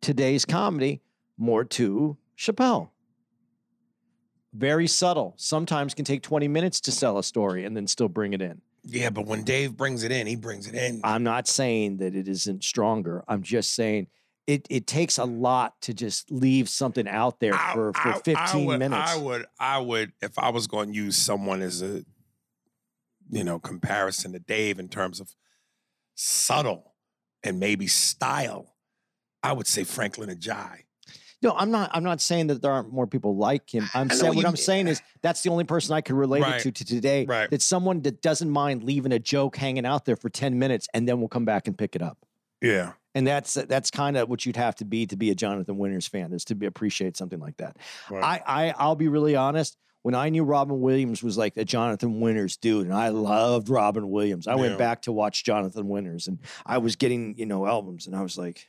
[0.00, 1.00] today's comedy
[1.38, 2.90] more to Chappelle.
[4.52, 5.34] Very subtle.
[5.36, 8.60] Sometimes can take 20 minutes to sell a story and then still bring it in.
[8.84, 11.00] Yeah, but when Dave brings it in, he brings it in.
[11.02, 13.24] I'm not saying that it isn't stronger.
[13.26, 14.08] I'm just saying
[14.46, 18.18] it it takes a lot to just leave something out there I- for, for I-
[18.18, 19.10] 15 I would, minutes.
[19.12, 22.04] I would, I would, if I was going to use someone as a,
[23.30, 25.34] you know, comparison to Dave in terms of
[26.14, 26.94] subtle
[27.42, 28.74] and maybe style,
[29.42, 30.80] I would say Franklyn Ajaye.
[31.42, 31.90] No, I'm not.
[31.92, 33.86] I'm not saying that there aren't more people like him.
[33.92, 34.56] I'm saying what what I'm mean.
[34.56, 36.56] saying is that's the only person I could relate Right.
[36.56, 37.26] it to, to today.
[37.26, 37.50] Right.
[37.50, 41.06] That someone that doesn't mind leaving a joke hanging out there for 10 minutes and
[41.06, 42.16] then we'll come back and pick it up.
[42.62, 42.92] Yeah.
[43.14, 46.06] And that's that's kind of what you'd have to be to be a Jonathan Winters
[46.08, 47.76] fan is to be, appreciate something like that.
[48.10, 48.42] Right.
[48.46, 49.76] I, I I'll be really honest.
[50.02, 54.10] When I knew Robin Williams was like a Jonathan Winters dude, and I loved Robin
[54.10, 54.60] Williams, I Yeah.
[54.60, 58.22] went back to watch Jonathan Winters, and I was getting you know albums, and I
[58.22, 58.68] was like,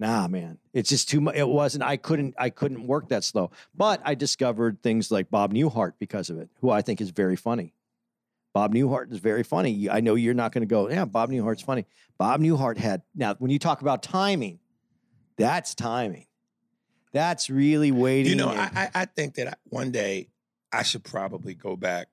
[0.00, 1.36] Nah, man, it's just too much.
[1.36, 1.84] It wasn't.
[1.84, 2.34] I couldn't.
[2.38, 3.50] I couldn't work that slow.
[3.76, 7.36] But I discovered things like Bob Newhart because of it, who I think is very
[7.36, 7.74] funny.
[8.52, 9.88] Bob Newhart is very funny.
[9.88, 10.88] I know you're not going to go.
[10.90, 11.86] Yeah, Bob Newhart's funny.
[12.18, 13.34] Bob Newhart had now.
[13.38, 14.58] When you talk about timing,
[15.36, 16.26] that's timing.
[17.12, 18.30] That's really waiting.
[18.30, 20.28] You know, and- I, I I think that one day
[20.72, 22.08] I should probably go back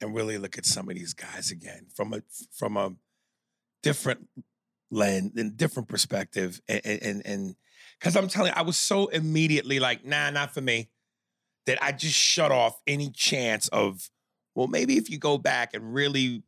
[0.00, 2.94] and really look at some of these guys again from a from a
[3.82, 4.28] different
[4.90, 7.56] lens and different perspective, and and and
[7.98, 10.90] because I'm telling you, I was so immediately like, nah, not for me,
[11.66, 14.10] that I just shut off any chance of,
[14.56, 16.42] well, maybe if you go back and really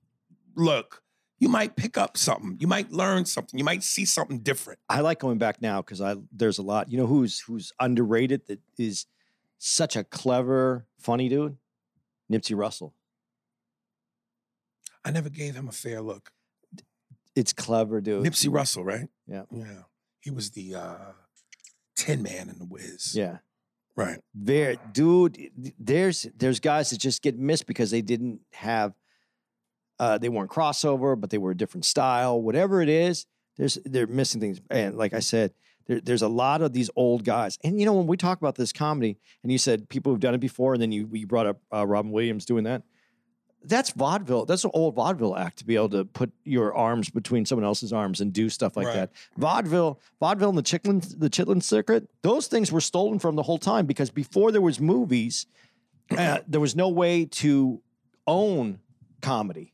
[0.57, 1.03] look,
[1.39, 4.81] you might pick up something, you might learn something, you might see something different.
[4.89, 6.91] I like going back now because I there's a lot.
[6.91, 9.07] You know who's who's underrated that is
[9.59, 11.59] such a clever, funny dude?
[12.33, 12.95] Nipsey Russell.
[15.05, 16.33] I never gave him a fair look.
[17.37, 18.25] It's clever, dude.
[18.25, 19.09] Nipsey Russell, right?
[19.27, 19.43] Yeah.
[19.53, 19.83] Yeah.
[20.21, 21.13] He was the uh,
[21.95, 23.15] Tin Man in the Wiz.
[23.15, 23.39] Yeah.
[23.99, 24.21] Right.
[24.33, 28.95] There, dude, there's there's guys that just get missed because they didn't have
[29.99, 32.41] uh they weren't crossover, but they were a different style.
[32.41, 34.61] Whatever it is, there's they're missing things.
[34.71, 35.53] And like I said,
[35.89, 37.59] there, there's a lot of these old guys.
[37.65, 40.35] And you know, when we talk about this comedy, and you said people who've done
[40.35, 42.85] it before, and then you you brought up uh, Robin Williams doing that.
[43.65, 44.45] That's vaudeville.
[44.47, 47.93] That's an old vaudeville act to be able to put your arms between someone else's
[47.93, 48.95] arms and do stuff like Right.
[48.95, 49.11] that.
[49.37, 52.09] Vaudeville, vaudeville, and the Chitlin, the Chitlin circuit.
[52.23, 55.47] Those things were stolen from the whole time because before there was movies,
[56.17, 57.81] uh, there was no way to
[58.27, 58.79] own
[59.23, 59.73] comedy.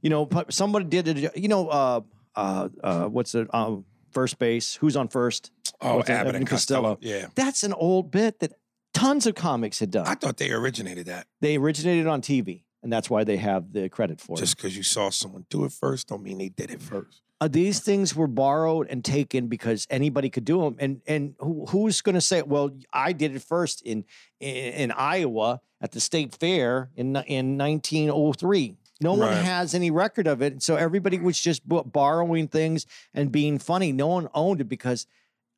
[0.00, 1.36] You know, somebody did it.
[1.36, 2.00] You know, uh,
[2.34, 3.52] uh, uh, what's it?
[3.54, 4.76] Um, first base.
[4.76, 5.50] Who's on first?
[5.80, 6.02] Oh?
[6.08, 6.96] Abbott and Costello.
[7.00, 7.26] Yeah.
[7.34, 8.52] That's an old bit that
[8.94, 10.06] tons of comics had done.
[10.06, 11.26] I thought they originated that.
[11.40, 14.40] they originated on TV, and that's why they have the credit for it.
[14.40, 17.22] Just because you saw someone do it first, don't mean they did it first.
[17.40, 21.66] Uh, these things were borrowed and taken because anybody could do them, and and who,
[21.66, 24.04] who's going to say, well, I did it first in,
[24.40, 28.76] in in Iowa at the state fair in in 1903.
[29.02, 29.44] No one Right.
[29.44, 33.92] has any record of it, so everybody was just borrowing things and being funny.
[33.92, 35.06] No one owned it because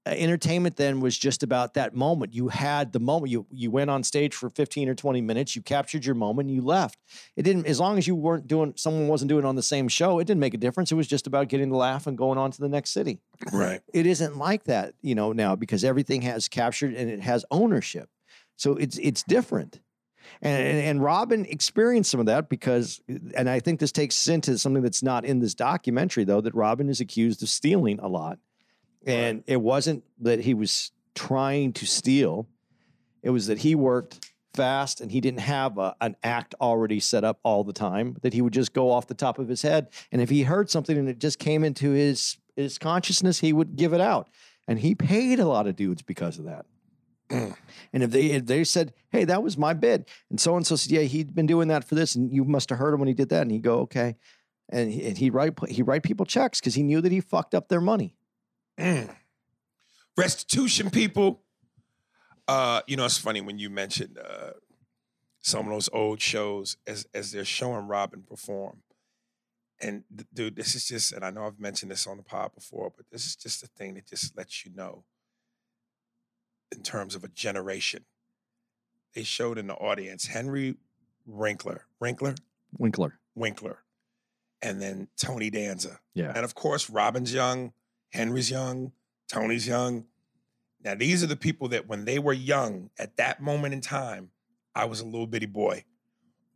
[0.08, 2.34] Uh, entertainment then was just about that moment.
[2.34, 3.30] You had the moment.
[3.30, 6.62] You you went on stage for 15 or 20 minutes, you captured your moment, you
[6.62, 6.98] left.
[7.36, 10.18] It didn't as long as you weren't doing someone wasn't doing on the same show,
[10.18, 10.90] it didn't make a difference.
[10.90, 13.20] It was just about getting the laugh and going on to the next city.
[13.52, 13.80] Right.
[13.92, 18.08] It isn't like that, you know, now because everything has captured and it has ownership.
[18.56, 19.80] So it's it's different.
[20.42, 24.58] And, and and Robin experienced some of that because, and I think this takes into
[24.58, 26.40] something that's not in this documentary though.
[26.40, 28.38] That Robin is accused of stealing a lot,
[29.08, 32.46] and it wasn't that he was trying to steal;
[33.22, 37.22] it was that he worked fast and he didn't have a, an act already set
[37.22, 38.16] up all the time.
[38.22, 40.70] That he would just go off the top of his head, and if he heard
[40.70, 44.28] something and it just came into his his consciousness, he would give it out,
[44.68, 46.66] and he paid a lot of dudes because of that.
[47.90, 50.76] And if they if they said, "Hey, that was my bid," and so and so
[50.76, 53.08] said, "Yeah, he'd been doing that for this, and you must have heard him when
[53.08, 54.16] he did that," and he go, "Okay,"
[54.68, 57.54] and he, and he write he write people checks because he knew that he fucked
[57.54, 58.17] up their money.
[58.78, 59.14] Mm.
[60.16, 61.42] Restitution, people.
[62.46, 64.52] Uh, you know, it's funny when you mentioned uh,
[65.40, 68.82] some of those old shows as as they're showing Robin perform.
[69.80, 72.52] And th- dude, this is just, and I know I've mentioned this on the pod
[72.54, 75.04] before, but this is just a thing that just lets you know
[76.72, 78.04] in terms of a generation.
[79.14, 80.76] They showed in the audience Henry
[81.26, 82.34] Winkler, Winkler,
[82.76, 83.78] Winkler, Winkler,
[84.62, 86.00] and then Tony Danza.
[86.14, 87.72] yeah, And of course, Robin's young,
[88.12, 88.92] Henry's young,
[89.30, 90.04] Tony's young.
[90.84, 94.30] Now, these are the people that when they were young at that moment in time,
[94.74, 95.84] I was a little bitty boy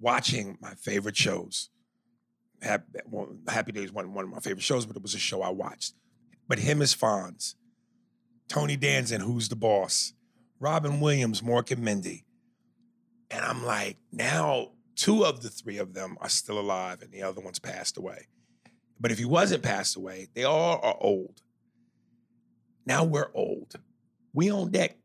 [0.01, 1.71] watching my favorite shows.
[2.63, 5.95] Happy, Days wasn't one of my favorite shows, but it was a show I watched.
[6.49, 7.55] But him as Fonz,
[8.49, 10.13] Tony Danza, Who's the Boss,
[10.61, 12.25] Robin Williams, Mork and Mindy.
[13.31, 17.23] And I'm like, now two of the three of them are still alive and the
[17.23, 18.29] other one's passed away.
[19.01, 21.43] But if he wasn't passed away, they all are old.
[22.87, 23.75] Now we're old.
[24.33, 24.97] We on deck.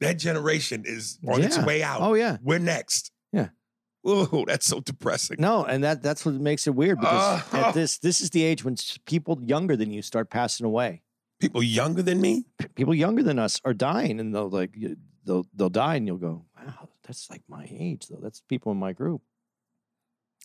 [0.00, 2.00] That generation is on its way out.
[2.02, 3.12] Oh yeah, We're next.
[3.32, 3.48] Yeah.
[4.04, 5.38] Oh, that's so depressing.
[5.40, 8.42] no, and that that's what makes it weird because Uh, at this this is the
[8.44, 8.76] age when
[9.06, 11.02] people younger than you start passing away.
[11.40, 12.44] People younger than me.
[12.76, 14.76] People younger than us are dying, and they'll like
[15.24, 18.20] they'll they'll die, and you'll go, wow, that's like my age though.
[18.22, 19.22] That's people in my group.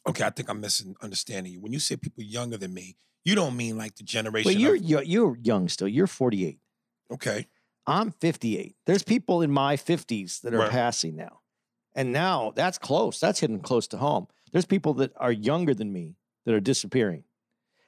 [0.07, 1.61] Okay, I think I'm misunderstanding you.
[1.61, 4.51] When you say people younger than me, you don't mean like the generation.
[4.51, 5.87] But you're of, you're, you're young still.
[5.87, 6.59] You're 48.
[7.13, 7.47] okay.
[7.87, 8.75] I'm 58.
[8.85, 10.69] There's people in my 50s that are Right.
[10.71, 11.39] passing now.
[11.95, 13.19] And now that's close.
[13.19, 14.27] That's hitting close to home.
[14.51, 17.23] There's people that are younger than me that are disappearing.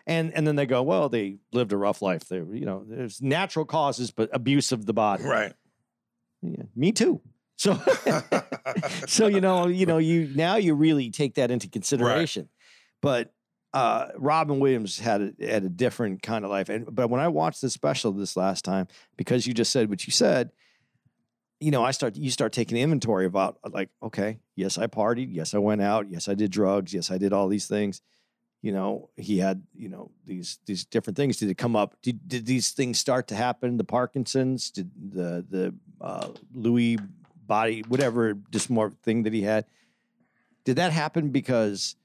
[0.07, 2.27] And and then they go, well, they lived a rough life.
[2.27, 5.23] They, you know, there's natural causes, but abuse of the body.
[5.23, 5.53] Right.
[6.41, 7.21] Yeah, me too.
[7.57, 7.79] So
[9.07, 12.49] so you know, you know, you now you really take that into consideration.
[13.01, 13.33] But
[13.73, 17.27] uh, Robin Williams had a, had a different kind of life, and but when I
[17.27, 18.87] watched the special this last time,
[19.17, 20.51] because you just said what you said,
[21.59, 25.53] you know, I start you start taking inventory about like, okay, yes, I partied, yes,
[25.53, 28.01] I went out, yes, I did drugs, yes, I did all these things.
[28.61, 31.37] You know, he had you know these these different things.
[31.37, 31.95] Did it come up?
[32.01, 33.77] Did, did these things start to happen?
[33.77, 36.99] The Parkinson's, did the the uh, Lewy
[37.53, 39.65] body, whatever dysmorphic thing that he had,
[40.65, 41.95] did that happen because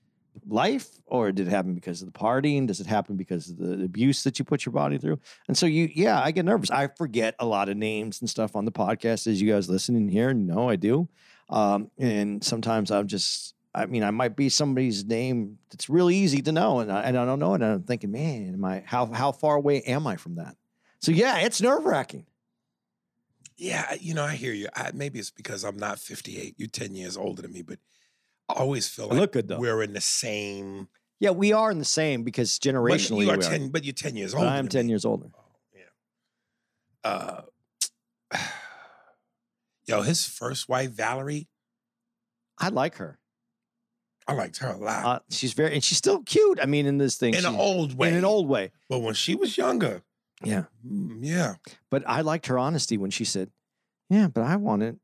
[0.47, 2.67] life, or did it happen because of the partying?
[2.67, 5.19] Does it happen because of the abuse that you put your body through?
[5.49, 6.71] And so you, yeah, I get nervous.
[6.71, 9.97] I forget a lot of names and stuff on the podcast as you guys listen
[9.97, 10.35] and hear.
[10.35, 11.09] No, I do.
[11.49, 16.43] Um, and sometimes I'm just, I mean, I might be somebody's name that's really easy
[16.43, 17.63] to know, and I, and I don't know it.
[17.63, 20.57] And I'm thinking, man, am I how how far away am I from that?
[21.01, 22.27] So yeah, it's nerve wracking.
[23.59, 24.68] Yeah, you know, I hear you.
[24.75, 26.55] I, maybe it's because I'm not 58.
[26.59, 27.79] You're 10 years older than me, but
[28.49, 29.59] I always feel like look good, though.
[29.59, 30.88] we're in the same.
[31.18, 33.92] Yeah, we are in the same because But generationally you are we 10, but you're
[33.92, 34.51] 10 years But older.
[34.51, 34.90] I'm ten me.
[34.90, 35.27] years older.
[35.75, 37.11] Yeah.
[37.11, 37.42] Uh,
[39.87, 41.49] yo, his first wife, Valerie,
[42.59, 43.18] I like her.
[44.29, 45.05] I liked her a lot.
[45.07, 46.59] Uh, she's very and she's still cute.
[46.62, 48.11] I mean, in this thing, in an old way.
[48.11, 48.73] in an old way.
[48.88, 50.03] But when she was younger,
[50.44, 51.55] Yeah, mm, yeah.
[51.90, 53.51] but I liked her honesty when she said,
[54.09, 55.01] "Yeah, but I wanted."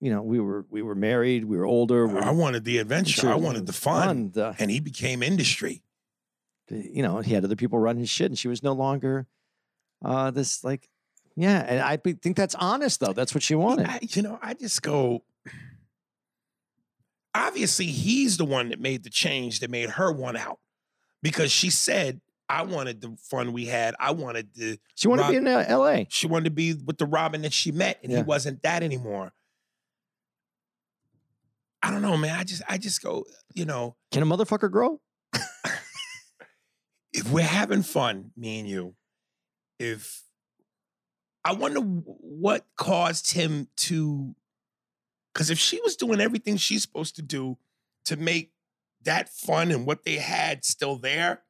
[0.00, 1.44] You know, we were we were married.
[1.44, 2.06] We were older.
[2.06, 3.22] We I wanted the adventure.
[3.22, 4.30] sure, I wanted the fun.
[4.32, 5.82] the- And he became industry.
[6.70, 9.26] you know, he had other people running his shit, and she was no longer
[10.04, 10.88] uh, this like,
[11.34, 11.64] yeah.
[11.66, 13.12] And I think that's honest though.
[13.14, 13.86] That's what she wanted.
[13.88, 15.24] I, you know, I just go.
[17.34, 20.58] Obviously, he's the one that made the change that made her want out
[21.22, 23.94] because she said, I wanted the fun we had.
[24.00, 26.06] I wanted the, She wanted to be in uh, L.A.
[26.10, 28.18] she wanted to be with the Robin that she met, and Yeah.
[28.18, 29.32] he wasn't that anymore.
[31.82, 32.36] I don't know, man.
[32.38, 35.00] I just, I just go, you know, Can a motherfucker grow?
[37.12, 38.94] if we're having fun, me and you,
[39.78, 40.24] if
[41.44, 44.34] I wonder what caused him to,
[45.32, 47.58] because if she was doing everything she's supposed to do
[48.06, 48.52] to make
[49.04, 51.42] that fun and what they had still there,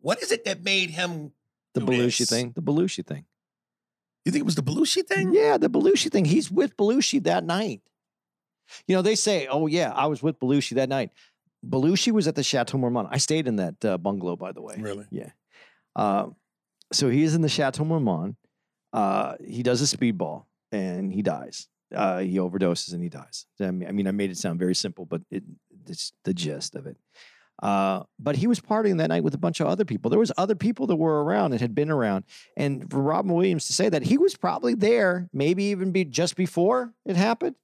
[0.00, 1.32] what is it that made him?
[1.74, 2.30] The Belushi this?
[2.30, 2.52] thing.
[2.54, 3.24] The Belushi thing.
[4.24, 5.32] You think it was the Belushi thing?
[5.32, 6.24] Yeah, the Belushi thing.
[6.24, 7.80] He's with Belushi that night.
[8.86, 11.10] You know, they say, "Oh yeah, I was with Belushi that night."
[11.66, 13.08] Belushi was at the Chateau Marmont.
[13.10, 14.76] I stayed in that uh, bungalow, by the way.
[14.78, 15.06] Really?
[15.10, 15.30] Yeah.
[15.96, 16.36] Um,
[16.92, 18.36] so he is in the Chateau Marmont.
[18.92, 21.68] Uh, he does a speedball and he dies.
[21.94, 23.46] Uh, he overdoses and he dies.
[23.60, 25.42] I mean, I mean, I made it sound very simple, but it,
[25.86, 26.96] it's the gist of it.
[27.62, 30.10] Uh, but he was partying that night with a bunch of other people.
[30.10, 32.24] There was other people that were around and had been around.
[32.56, 36.36] And for Robin Williams to say that he was probably there, maybe even be just
[36.36, 37.56] before it happened.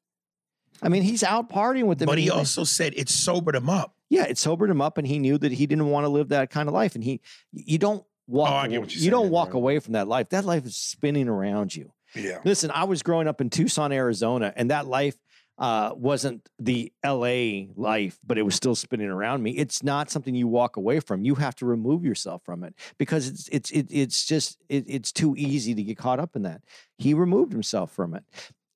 [0.82, 2.06] I mean, he's out partying with them.
[2.06, 3.94] But he also said it sobered him up.
[4.10, 6.50] yeah, it sobered him up, and he knew that he didn't want to live that
[6.50, 6.94] kind of life.
[6.94, 9.54] And he, you don't walk, Oh, I get what you're you don't walk right.
[9.56, 10.28] away from that life.
[10.28, 11.92] That life is spinning around you.
[12.14, 12.38] Yeah.
[12.44, 15.16] Listen, I was growing up in Tucson, Arizona, and that life
[15.58, 19.52] uh, wasn't the LA life, but it was still spinning around me.
[19.52, 21.24] It's not something you walk away from.
[21.24, 25.12] You have to remove yourself from it because it's it's it, it's just it, it's
[25.12, 26.62] too easy to get caught up in that.
[26.98, 28.24] He removed himself from it.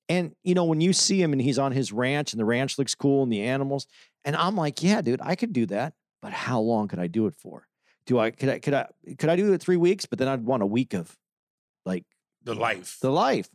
[0.09, 2.77] And you know, when you see him and he's on his ranch and the ranch
[2.79, 3.85] looks cool and the animals,
[4.25, 7.27] and I'm like, yeah, dude, I could do that, but how long could I do
[7.27, 7.67] it for?
[8.07, 8.87] Do I could I could I
[9.19, 10.07] could I do it three weeks?
[10.07, 11.15] But then I'd want a week of
[11.85, 12.05] like
[12.43, 12.97] The life.
[13.01, 13.49] the life.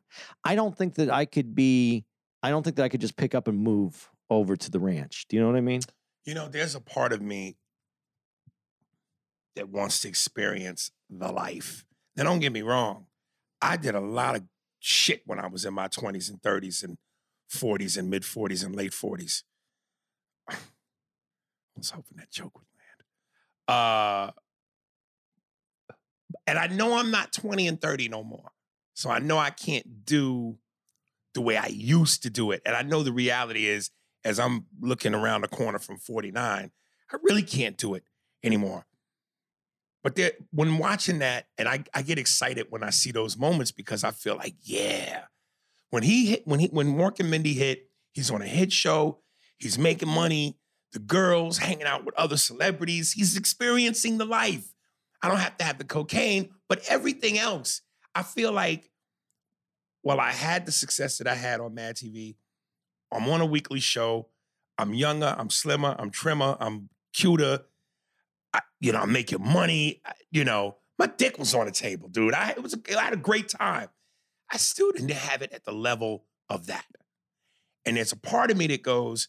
[0.45, 2.05] I don't think that I could be.
[2.47, 5.27] I don't think that I could just pick up and move over to the ranch.
[5.29, 5.81] Do you know what I mean?
[6.25, 7.57] You know, there's a part of me
[9.57, 11.85] that wants to experience the life.
[12.15, 13.07] Now, don't get me wrong.
[13.61, 14.45] I did a lot of
[14.79, 16.99] shit when I was in my 20s and 30s and
[17.53, 19.43] 40s and mid 40s and late 40s.
[20.49, 20.55] I
[21.77, 24.31] was hoping that joke would land.
[24.31, 24.31] Uh,
[26.47, 28.53] and I know I'm not 20 and 30 no more.
[28.95, 30.59] So I know I can't do
[31.37, 32.63] the way I used to do it.
[32.67, 33.91] And I know the reality is,
[34.25, 36.73] as I'm looking around the corner from 49,
[37.13, 38.03] I really can't do it
[38.43, 38.87] anymore.
[40.03, 43.71] But there, when watching that, and I, I get excited when I see those moments
[43.71, 45.25] because I feel like, yeah.
[45.91, 49.19] When he hit, when he when Mork and Mindy hit, he's on a hit show,
[49.59, 50.59] he's making money,
[50.93, 54.73] the girls hanging out with other celebrities, he's experiencing the life.
[55.23, 57.83] I don't have to have the cocaine, but everything else,
[58.15, 58.91] I feel like,
[60.07, 62.37] well, I had the success that I had on Mad TV.
[63.11, 64.29] I'm on a weekly show.
[64.79, 67.63] I'm younger, I'm slimmer, I'm trimmer, I'm cuter.
[68.55, 70.01] I, you know, I'm making money.
[70.05, 72.35] I- you know, my dick was on the table, dude.
[72.35, 73.89] I it was a, I had a great time.
[74.49, 76.87] I still didn't have it at the level of that.
[77.85, 79.27] And there's a part of me that goes,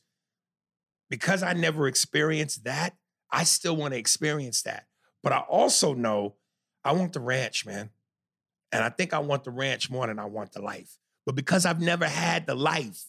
[1.10, 2.96] because I never experienced that,
[3.32, 4.86] I still want to experience that.
[5.24, 6.36] But I also know
[6.84, 7.90] I want the ranch, man.
[8.72, 10.98] And I think I want the ranch more than I want the life.
[11.26, 13.04] But because I've never had the life,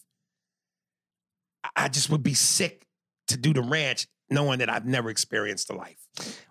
[1.75, 2.85] I- just would be sick
[3.27, 5.97] to do the ranch knowing that I've never experienced the life.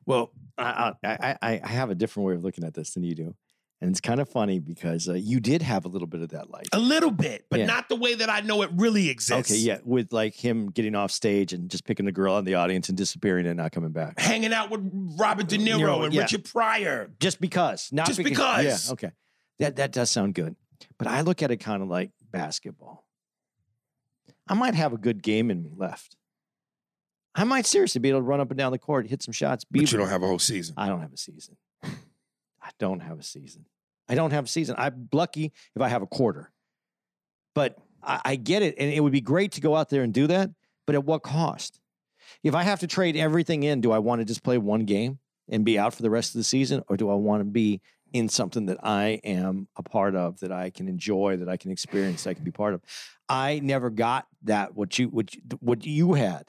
[0.05, 3.37] Well, I, I, I have a different way of looking at this than you do,
[3.81, 6.51] and it's kind of funny because uh, you did have a little bit of that
[6.51, 6.67] life.
[6.73, 7.67] A little bit, but Yeah.
[7.67, 9.51] not the way that I know it really exists.
[9.53, 12.45] Okay, yeah, with like him getting off stage and just picking the girl out in
[12.45, 14.19] the audience and disappearing and not coming back.
[14.19, 14.81] Hanging out with
[15.19, 16.23] Robert De Niro, Niro, and yeah.
[16.23, 17.11] Richard Pryor.
[17.21, 18.31] Just because, not Just because.
[18.37, 18.87] because.
[18.87, 19.11] Yeah, okay,
[19.61, 20.57] that that does sound good,
[20.99, 23.05] but I look at it kind of like basketball.
[24.49, 26.17] I might have a good game in me left.
[27.35, 29.63] I might seriously be able to run up and down the court, hit some shots.
[29.65, 30.75] Be, But you don't have a whole season.
[30.77, 31.57] I don't have a season.
[32.69, 33.65] I don't have a season.
[34.09, 34.75] I don't have a season.
[34.79, 36.53] I'm lucky if I have a quarter.
[37.55, 38.75] But I, I get it.
[38.79, 40.51] And it would be great to go out there and do that.
[40.87, 41.81] But at what cost?
[42.43, 45.19] If I have to trade everything in, do I want to just play one game
[45.49, 46.83] and be out for the rest of the season?
[46.89, 47.81] Or do I want to be
[48.13, 51.71] in something that I am a part of, that I can enjoy, that I can
[51.71, 52.83] experience, that I can be part of?
[53.29, 56.45] I never got that, what you, what you, what you had.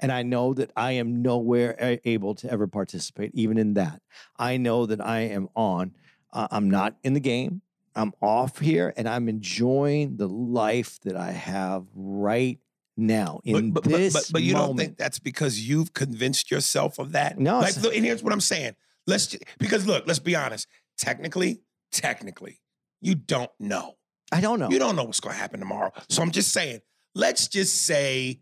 [0.00, 4.00] And I know that I am nowhere able to ever participate, even in that.
[4.36, 5.94] I know that I am on.
[6.32, 7.62] Uh, I'm not in the game.
[7.96, 12.60] I'm off here, and I'm enjoying the life that I have right
[12.96, 14.68] now in but, but, this but, but, but you moment.
[14.68, 17.38] don't think that's because you've convinced yourself of that?
[17.38, 18.76] No, Like, look, and here's what I'm saying.
[19.06, 20.68] Let's just, because look, let's be honest.
[20.96, 22.60] Technically, technically,
[23.00, 23.96] you don't know.
[24.30, 24.68] I don't know.
[24.68, 25.92] You don't know what's going to happen tomorrow.
[26.08, 26.80] So I'm just saying,
[27.14, 28.40] let's just say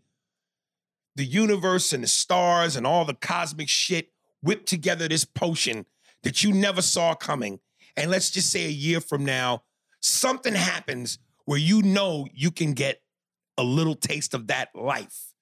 [1.17, 4.09] the universe and the stars and all the cosmic shit
[4.41, 5.85] whip together this potion
[6.21, 7.59] that you never saw coming.
[7.97, 9.63] And let's just say a year from now,
[9.99, 13.01] something happens where you know you can get
[13.57, 15.33] a little taste of that life.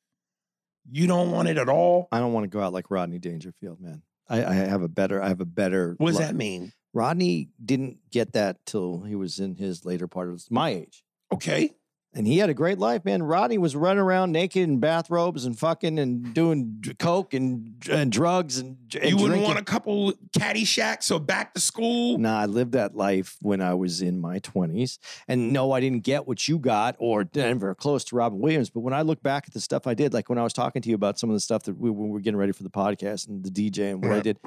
[0.90, 2.08] You don't want it at all.
[2.10, 4.02] I don't want to go out like Rodney Dangerfield, man.
[4.30, 5.22] I, I have a better.
[5.22, 5.96] I have a better.
[5.98, 6.72] What does li- that mean?
[6.94, 11.04] Rodney didn't get that till he was in his later part of his, my age.
[11.34, 11.72] Okay.
[12.16, 13.22] And he had a great life, man.
[13.24, 18.58] Rodney was running around naked in bathrobes and fucking and doing coke and, and drugs
[18.58, 19.44] and, and you wouldn't drinking.
[19.44, 22.18] want a couple Caddyshacks or back to school?
[22.18, 24.98] Nah, I lived that life when I was in my 20s.
[25.28, 28.70] And no, I didn't get what you got or Denver close to Robin Williams.
[28.70, 30.82] But when I look back at the stuff I did, like when I was talking
[30.82, 32.64] to you about some of the stuff that we, when we were getting ready for
[32.64, 34.40] the podcast and the DJ and what I did,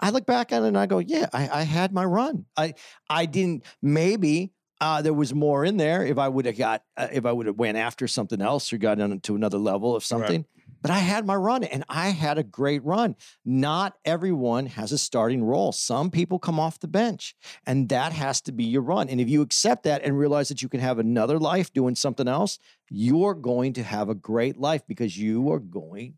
[0.00, 2.46] I look back at it and I go, yeah, I, I had my run.
[2.56, 2.72] I
[3.10, 7.08] I didn't maybe uh, there was more in there if I would have got uh,
[7.12, 10.04] if I would have went after something else or got on to another level of
[10.04, 10.46] something.
[10.82, 13.14] But I had my run and I had a great run.
[13.44, 15.72] Not everyone has a starting role.
[15.72, 17.34] Some people come off the bench
[17.66, 19.10] and that has to be your run.
[19.10, 22.26] And if you accept that and realize that you can have another life doing something
[22.26, 22.58] else,
[22.88, 26.14] you're going to have a great life because you are going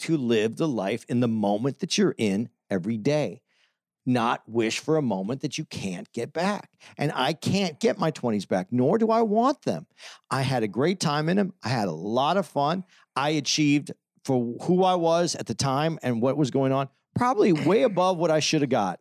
[0.00, 3.40] to live the life in the moment that you're in every day.
[4.06, 6.70] Not wish for a moment that you can't get back.
[6.98, 9.86] And I can't get my 20s back, nor do I want them.
[10.30, 11.54] I had a great time in them.
[11.62, 12.84] I had a lot of fun.
[13.16, 13.92] I achieved
[14.24, 18.18] for who I was at the time and what was going on, probably way above
[18.18, 19.00] what I should have got.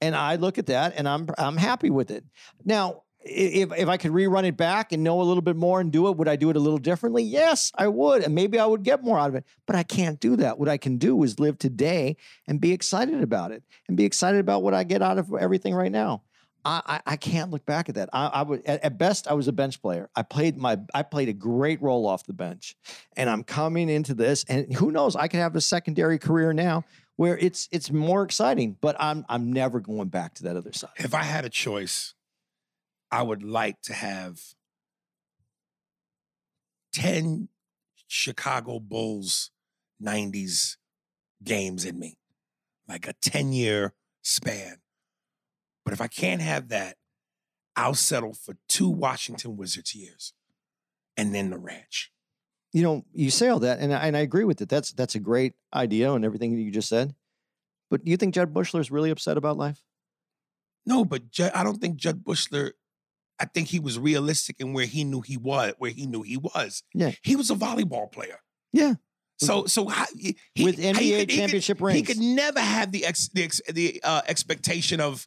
[0.00, 2.24] And I look at that and I'm I'm happy with it.
[2.64, 5.92] Now, if if I could rerun it back and know a little bit more and
[5.92, 7.22] do it, would I do it a little differently?
[7.22, 8.22] Yes, I would.
[8.22, 9.44] And maybe I would get more out of it.
[9.66, 10.58] But I can't do that.
[10.58, 12.16] What I can do is live today
[12.46, 15.74] and be excited about it and be excited about what I get out of everything
[15.74, 16.22] right now.
[16.64, 18.08] I, I, I can't look back at that.
[18.12, 20.08] I, I would at, at best I was a bench player.
[20.14, 22.76] I played my I played a great role off the bench,
[23.16, 25.16] and I'm coming into this, and who knows?
[25.16, 26.84] I could have a secondary career now
[27.16, 28.76] where it's it's more exciting.
[28.80, 30.90] But I'm I'm never going back to that other side.
[30.96, 32.14] If I had a choice,
[33.10, 34.40] I would like to have
[36.92, 37.48] 10
[38.06, 39.50] Chicago Bulls
[40.02, 40.76] 90s
[41.42, 42.18] games in me,
[42.88, 44.76] like a 10 year span.
[45.84, 46.96] But if I can't have that,
[47.76, 50.34] I'll settle for two Washington Wizards years
[51.16, 52.12] and then the ranch.
[52.72, 54.68] You know, you say all that, and I, and I agree with it.
[54.68, 57.14] That's that's a great idea and everything that you just said.
[57.90, 59.82] But do you think Jud Buechler is really upset about life?
[60.86, 62.72] No, but Jud, I don't think Jud Buechler.
[63.40, 66.36] I think he was realistic in where he knew he was, where he knew he
[66.36, 66.82] was.
[66.94, 67.12] Yeah.
[67.22, 68.40] he was a volleyball player.
[68.72, 68.94] Yeah.
[69.38, 71.96] So, so how, he, With he- NBA he could- he championship could, rings.
[71.96, 75.26] he could never have the ex, the, ex, the uh, expectation of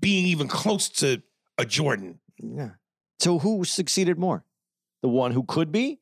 [0.00, 1.22] being even close to
[1.58, 2.20] a Jordan.
[2.38, 2.70] Yeah.
[3.20, 4.44] So who succeeded more?
[5.02, 6.00] The one who could be,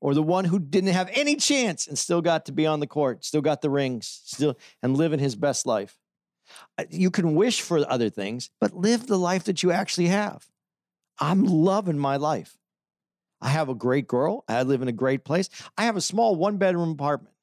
[0.00, 2.86] or the one who didn't have any chance and still got to be on the
[2.86, 5.96] court, still got the rings, still and living his best life?
[6.78, 10.46] Uh, You can wish for other things, but live the life that you actually have.
[11.18, 12.56] I'm loving my life.
[13.40, 14.44] I have a great girl.
[14.48, 15.48] I live in a great place.
[15.76, 17.34] I have a small one bedroom apartment.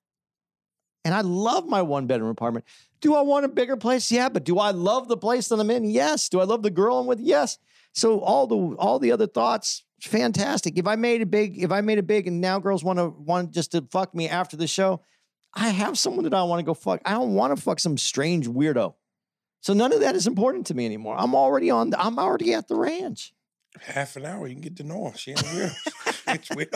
[1.06, 2.66] And I love my one bedroom apartment.
[3.02, 4.12] Do I want a bigger place?
[4.12, 5.86] Yeah, but do I love the place that I'm in?
[5.86, 6.30] Yes.
[6.30, 7.20] Do I love the girl I'm with?
[7.20, 7.58] Yes.
[7.94, 10.78] So all the all the other thoughts, fantastic.
[10.78, 13.10] If I made it big, if I made it big, and now girls want to
[13.10, 15.02] want just to fuck me after the show,
[15.56, 17.02] I have someone that I want to go fuck.
[17.06, 18.96] I don't want to fuck some strange weirdo.
[19.62, 21.16] So none of that is important to me anymore.
[21.18, 21.92] I'm already on.
[21.92, 23.34] The, I'm already at the ranch.
[23.80, 25.18] Half an hour, you can get to know her.
[25.18, 25.72] She ain't weird.
[26.28, 26.70] it's weird.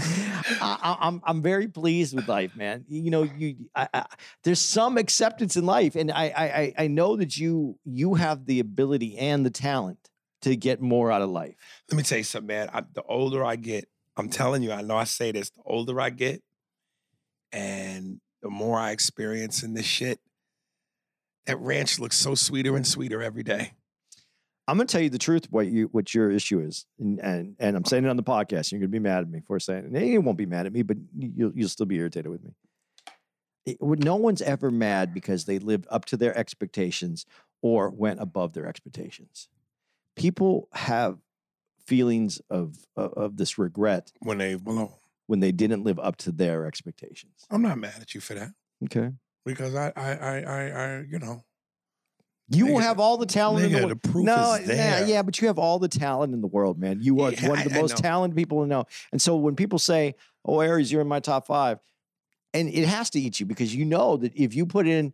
[0.00, 2.84] I, I, I'm I'm very pleased with life, man.
[2.88, 4.06] You know, you I, I,
[4.44, 8.46] there's some acceptance in life, and I, I I- I know that you you have
[8.46, 9.98] the ability and the talent
[10.42, 11.56] to get more out of life.
[11.90, 12.70] Let me tell you something, man.
[12.72, 16.00] I, the older I get, I'm telling you, I know I say this, the older
[16.00, 16.42] I get
[17.52, 20.20] and the more I experience in this shit,
[21.46, 23.72] that ranch looks so sweeter and sweeter every day.
[24.66, 25.46] I'm gonna tell you the truth.
[25.50, 28.70] What you what your issue is, and and, and I'm saying it on the podcast.
[28.70, 30.04] You're gonna be mad at me for saying it.
[30.04, 32.50] You won't be mad at me, but you'll you'll still be irritated with me.
[33.64, 37.24] It- no one's ever mad because they lived up to their expectations
[37.62, 39.48] or went above their expectations.
[40.16, 41.16] People have
[41.86, 44.98] feelings of of, of this regret When they below.
[45.28, 47.46] When they didn't live up to their expectations.
[47.50, 48.48] I'm not mad at you for that.
[48.84, 49.12] Okay,
[49.44, 51.44] Because I I I I, I you know,
[52.48, 54.00] you will have all the talent in the world.
[54.02, 56.98] the no, yeah, yeah, but you have all the talent in the world, man.
[57.00, 58.02] You are Yeah, one of the I- I most know.
[58.02, 58.84] talented people to know.
[59.12, 60.14] And so when people say,
[60.44, 61.78] "Oh, Aries, you're in my top five,
[62.54, 65.12] and it has to eat you because you know that if you put in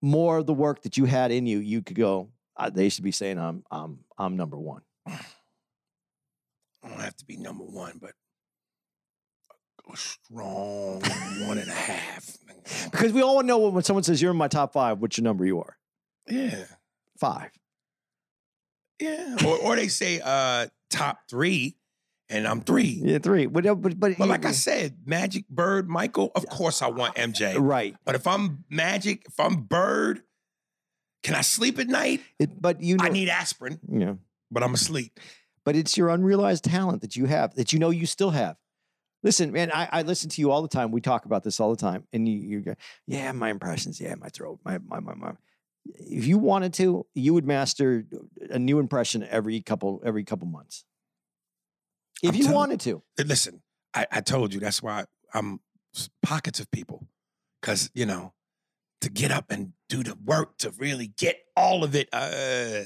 [0.00, 2.30] more of the work that you had in you, you could go.
[2.56, 7.36] Uh, they should be saying, "I'm, I'm, I'm number one." I don't have to be
[7.36, 8.12] number one, but
[9.96, 11.00] strong
[11.46, 12.36] one and a half.
[12.90, 15.58] Because we all know when someone says you're in my top five, which number you
[15.60, 15.76] are.
[16.28, 16.64] Yeah.
[17.18, 17.50] Five.
[19.00, 19.36] Yeah.
[19.46, 21.76] Or or they say uh top three,
[22.28, 23.00] and I'm three.
[23.04, 23.46] Yeah, three.
[23.46, 27.54] But but but, But like I said, Magic Bird, Michael, of course I want MJ.
[27.58, 27.94] right.
[28.04, 30.22] But if I'm Magic, if I'm Bird,
[31.22, 32.20] can I sleep at night?
[32.38, 34.14] It, but you know, I need aspirin, Yeah.
[34.50, 35.18] but I'm asleep.
[35.64, 38.56] but it's your unrealized talent that you have that you know you still have.
[39.22, 40.92] Listen, man, I, I listen to you all the time.
[40.92, 42.74] We talk about this all the time, and you, you go,
[43.06, 44.00] "Yeah, my impressions.
[44.00, 44.60] Yeah, my throat.
[44.64, 45.32] My my my my."
[45.86, 48.04] If you wanted to, you would master
[48.50, 50.84] a new impression every couple every couple months.
[52.22, 53.62] If I'm you telling- wanted to, Listen,
[53.94, 55.04] I, I told you that's why
[55.34, 55.60] I'm
[56.22, 57.06] pockets of people.
[57.62, 58.34] Cause, you know,
[59.00, 62.08] to get up and do the work to really get all of it.
[62.12, 62.84] Uh,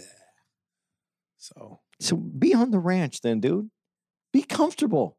[1.36, 3.70] so so be on the ranch, then, dude.
[4.32, 5.18] Be comfortable.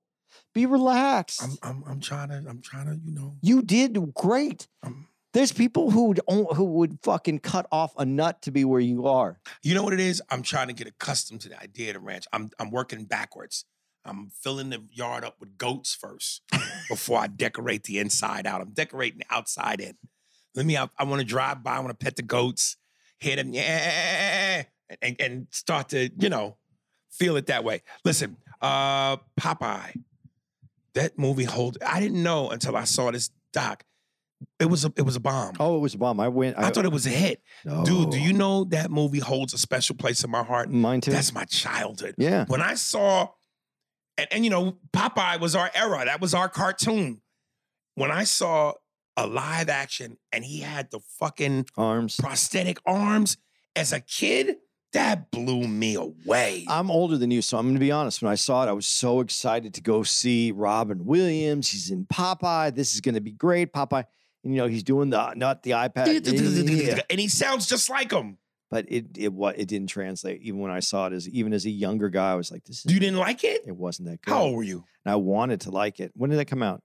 [0.53, 1.43] Be relaxed.
[1.43, 4.67] I'm I'm I'm trying to I'm trying to, you know, you did great.
[4.84, 8.79] I'm, There's people who would who would fucking cut off a nut to be where
[8.79, 9.39] you are.
[9.63, 10.21] You know what it is?
[10.29, 12.25] I'm trying to get accustomed to the idea of the ranch.
[12.31, 13.65] I'm I'm working backwards.
[14.05, 16.41] I'm filling the yard up with goats first
[16.89, 18.61] before I decorate the inside out.
[18.61, 19.95] I'm decorating the outside in.
[20.55, 20.91] Let me out.
[20.99, 21.77] I want to drive by.
[21.77, 22.77] I want to pet the goats,
[23.19, 24.63] hear them, yeah,
[25.01, 26.57] and, and start to, you know,
[27.11, 27.81] feel it that way.
[28.03, 29.95] Listen, uh, Popeye,
[30.96, 31.78] that movie hold.
[31.86, 33.84] I didn't know until I saw this doc.
[34.60, 35.56] It was a it was a bomb.
[35.60, 36.20] Oh, it was a bomb.
[36.20, 36.58] I went.
[36.58, 37.41] I thought it was a hit.
[37.86, 40.70] Dude, do you know that movie holds a special place in my heart?
[40.70, 41.12] Mine too.
[41.12, 42.16] That's my childhood.
[42.18, 42.46] yeah.
[42.48, 43.30] When I saw,
[44.18, 46.04] and, and you know, Popeye was our era.
[46.06, 47.22] That was our cartoon.
[47.96, 48.74] When I saw
[49.16, 52.16] a live action and he had the fucking Arms.
[52.18, 53.38] prosthetic arms
[53.76, 54.58] as a kid,
[54.94, 56.66] that blew me away.
[56.68, 58.22] I'm older than you, so I'm going to be honest.
[58.22, 61.70] When I saw it, I was so excited to go see Robin Williams.
[61.70, 62.74] He's in Popeye.
[62.74, 63.74] This is going to be great.
[63.74, 64.06] Popeye,
[64.44, 67.04] and, you know, he's doing the not the iPad.
[67.10, 68.38] And he sounds just like him.
[68.72, 70.41] But it it what it didn't translate.
[70.41, 72.84] Even when I saw it as even as a younger guy, I was like, this
[72.84, 72.91] is.
[72.91, 73.62] You didn't like it?
[73.68, 74.32] It wasn't that good.
[74.32, 74.84] How old were you?
[75.06, 76.12] And I wanted to like it.
[76.16, 76.82] When did that come out?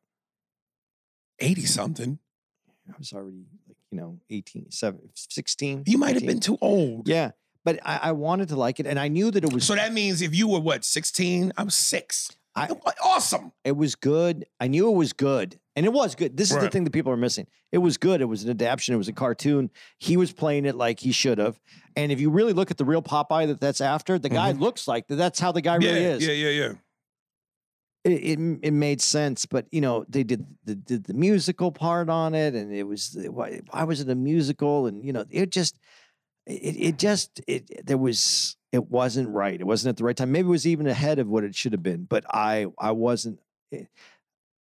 [1.38, 2.18] 80 something.
[2.88, 5.84] I was already like, you know, 18, 7, 16.
[5.86, 7.08] You might have been too old.
[7.08, 7.30] Yeah.
[7.68, 8.86] But I, I wanted to like it.
[8.86, 11.52] And I knew that it was So that means if you were what, 16?
[11.54, 12.30] I was six.
[12.56, 12.70] I-
[13.04, 13.52] awesome.
[13.62, 14.46] it was good.
[14.58, 15.60] I knew it was good.
[15.76, 16.34] And it was good.
[16.34, 17.46] This is the thing that people are missing.
[17.70, 18.22] It was good.
[18.22, 18.94] It was an adaptation.
[18.94, 19.70] It was a cartoon.
[19.98, 21.60] He was playing it like he should have.
[21.94, 24.62] And if you really look at the real Popeye that that's after, the guy mm-hmm.
[24.62, 25.16] looks like that.
[25.16, 26.26] That's how the guy really is.
[26.26, 26.72] yeah, yeah, yeah.
[28.02, 32.08] It, it it made sense, but you know they did the did the musical part
[32.08, 34.86] on it, and it was why, why was it a musical?
[34.86, 35.78] And you know it just
[36.48, 39.60] it it just it there was it wasn't right.
[39.60, 40.32] It wasn't at the right time.
[40.32, 43.40] Maybe it was even ahead of what it should have been, but I I wasn't.
[43.72, 43.84] eh,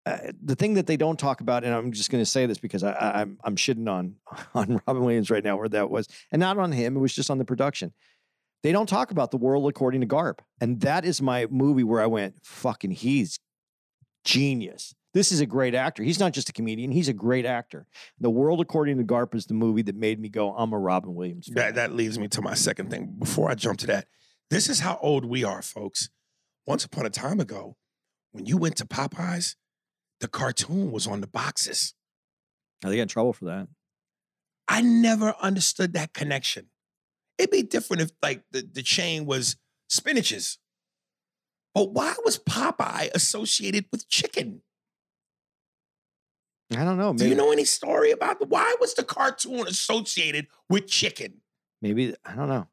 [0.06, 2.58] Uh, the thing that they don't talk about, and I'm just going to say this
[2.58, 4.16] because I, I, I'm I'm shitting on
[4.54, 6.96] on Robin Williams right now, where that was, and not on him.
[6.96, 7.92] It was just on the production.
[8.62, 12.00] They don't talk about the world according to Garp, and that is my movie where
[12.02, 13.38] I went, "Fucking, he's
[14.24, 16.02] genius." This is a great actor.
[16.02, 17.86] He's not just a comedian; he's a great actor.
[18.20, 21.14] The world according to Garp is the movie that made me go, "I'm a Robin
[21.14, 21.54] Williams." Fan.
[21.54, 23.16] That that leads me to my second thing.
[23.18, 24.08] Before I jump to that,
[24.50, 26.10] this is how old we are, folks.
[26.66, 27.78] Once upon a time ago,
[28.32, 29.56] when you went to Popeyes,
[30.20, 31.94] the cartoon was on the boxes.
[32.84, 33.68] Oh, they got in trouble for that.
[34.68, 36.66] I never understood that connection.
[37.38, 39.56] It'd be different if like the, the chain was
[39.90, 40.58] spinaches.
[41.74, 44.60] But why was Popeye associated with chicken?
[46.72, 47.12] I don't know.
[47.14, 51.40] Do you know any story about the, why was the cartoon associated with chicken?
[51.80, 52.66] Maybe I don't know.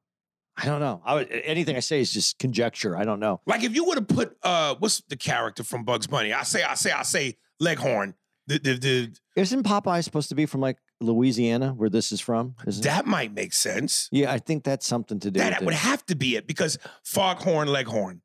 [0.55, 1.01] I don't know.
[1.03, 2.95] I would, anything I say is just conjecture.
[2.97, 3.41] I don't know.
[3.45, 6.33] Like if you would have put uh what's the character from Bugs Bunny?
[6.33, 8.15] I say, I say, I say Leghorn.
[8.45, 12.55] The, the, the, Isn't Popeye supposed to be from like Louisiana, where this is from?
[12.67, 12.89] Isn't it?
[12.89, 14.09] that might make sense.
[14.11, 15.39] Yeah, I think that's something to do.
[15.39, 15.77] That with would it.
[15.77, 18.21] have to be it because Foghorn Leghorn.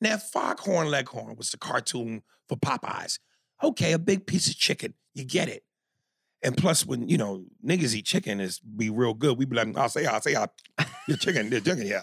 [0.00, 3.18] Now, Foghorn Leghorn was the cartoon for Popeyes.
[3.62, 4.94] Okay, a big piece of chicken.
[5.14, 5.64] You get it.
[6.42, 9.36] And plus, when you know niggas eat chicken, is be real good.
[9.38, 10.52] We be like, I'll say, I'll say, I'll,
[11.08, 12.02] your chicken, your chicken, yeah.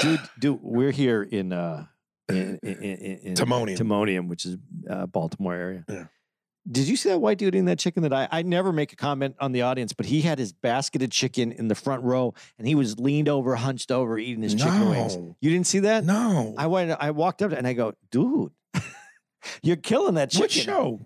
[0.00, 1.86] dude, dude, we're here in uh
[2.28, 3.76] in in, in, in Timonium.
[3.78, 4.56] Timonium, which is
[4.88, 5.84] uh, Baltimore area.
[5.88, 6.06] Yeah.
[6.70, 8.96] Did you see that white dude eating that chicken that I I never make a
[8.96, 12.66] comment on the audience, but he had his basketed chicken in the front row and
[12.68, 15.16] he was leaned over, hunched over, eating his chicken wings.
[15.40, 16.04] You didn't see that?
[16.04, 16.54] No.
[16.58, 18.52] I went I walked up and I go, dude,
[19.62, 20.42] you're killing that chicken.
[20.42, 21.00] what show?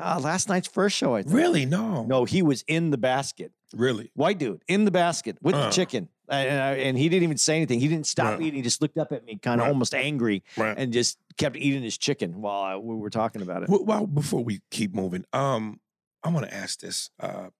[0.00, 1.34] Uh, last night's first show, I think.
[1.34, 1.66] Really?
[1.66, 2.04] No.
[2.04, 3.52] No, he was in the basket.
[3.76, 4.10] Really?
[4.14, 5.70] White dude in the basket with the Uh.
[5.70, 6.08] chicken.
[6.28, 7.80] And, I- and he didn't even say anything.
[7.80, 8.42] He didn't stop Right.
[8.42, 8.54] eating.
[8.56, 9.72] He just looked up at me, kind of Right.
[9.72, 10.76] almost angry, Right.
[10.78, 13.68] and just kept eating his chicken while I, we were talking about it.
[13.68, 15.80] Well, well, before we keep moving, um,
[16.22, 17.10] I want to ask this.
[17.20, 17.50] Uh,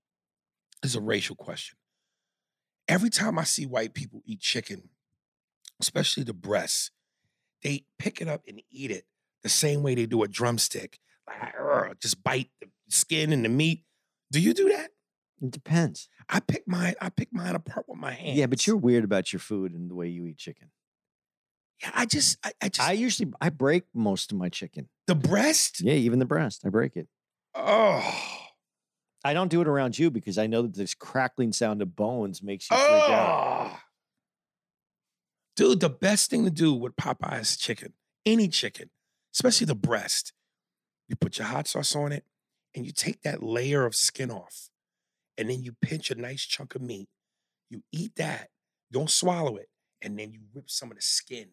[0.83, 1.77] it's a racial question.
[2.89, 4.89] Every time I see white people eat chicken,
[5.81, 6.91] especially the breasts,
[7.63, 9.07] they pick it up and eat it
[9.43, 13.85] the same way they do a drumstick, like just bite the skin and the meat.
[14.31, 14.91] Do you do that?
[15.43, 16.09] It depends.
[16.29, 16.95] I pick mine.
[17.01, 18.39] I pick mine apart with my hands.
[18.39, 20.71] Yeah, but you're weird about your food and the way you eat chicken.
[21.83, 24.89] Yeah, I just, I, I just, I usually I break most of my chicken.
[25.07, 25.81] the breast.
[25.81, 27.09] Yeah, even the breast, I break it.
[27.55, 28.03] Oh,
[29.25, 32.43] I don't do it around you because I know that this crackling sound of bones
[32.43, 33.79] makes you freak out.
[35.57, 37.93] Dude, the best thing to do with Popeye's chicken,
[38.27, 38.91] any chicken,
[39.35, 40.33] especially the breast,
[41.09, 42.25] you put your hot sauce on it
[42.75, 44.69] and you take that layer of skin off.
[45.37, 47.09] And then you pinch a nice chunk of meat.
[47.71, 48.49] You eat that,
[48.93, 49.69] don't swallow it,
[50.03, 51.49] and then you rip some of the skin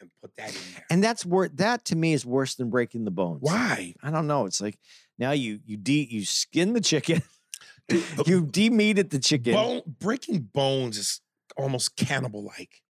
[0.00, 0.84] and put that in there.
[0.90, 3.38] And that's wor- that to me is worse than breaking the bones.
[3.40, 3.94] Why?
[4.02, 4.44] I don't know.
[4.46, 4.78] It's like
[5.18, 7.22] now you you de you skin the chicken,
[7.92, 9.54] uh, you de-meated the chicken.
[9.54, 11.20] bone, breaking bones is
[11.56, 12.82] almost cannibal like.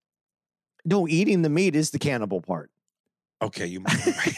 [0.84, 2.70] No, eating the meat is the cannibal part.
[3.40, 4.34] Okay, you might be right.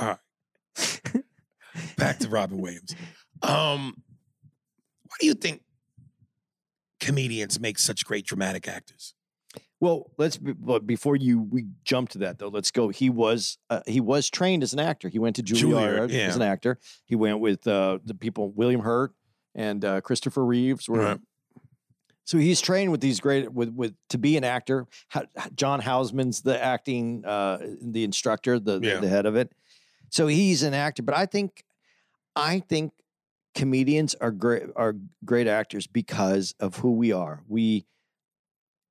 [0.00, 1.24] All right.
[1.96, 2.94] Back to Robin Williams.
[3.42, 4.02] Um,
[5.04, 5.62] why do you think
[7.00, 9.14] comedians make such great dramatic actors?
[9.80, 12.48] Well, let's but before you we jump to that though.
[12.48, 12.88] Let's go.
[12.88, 15.08] He was uh, he was trained as an actor.
[15.08, 16.78] He went to Juilliard, Juilliard, as an actor.
[17.04, 19.12] He went with uh, the people William Hurt
[19.54, 20.88] and uh, Christopher Reeves.
[20.88, 21.20] Were, Right.
[22.24, 24.86] So he's trained with these great with with to be an actor.
[25.12, 25.24] Ho-
[25.54, 29.52] John Houseman's the acting uh, the instructor, the, the the head of it.
[30.10, 31.02] So he's an actor.
[31.04, 31.64] But I think
[32.34, 32.92] I think
[33.58, 34.94] comedians are great are
[35.24, 37.42] great actors because of who we are.
[37.48, 37.84] We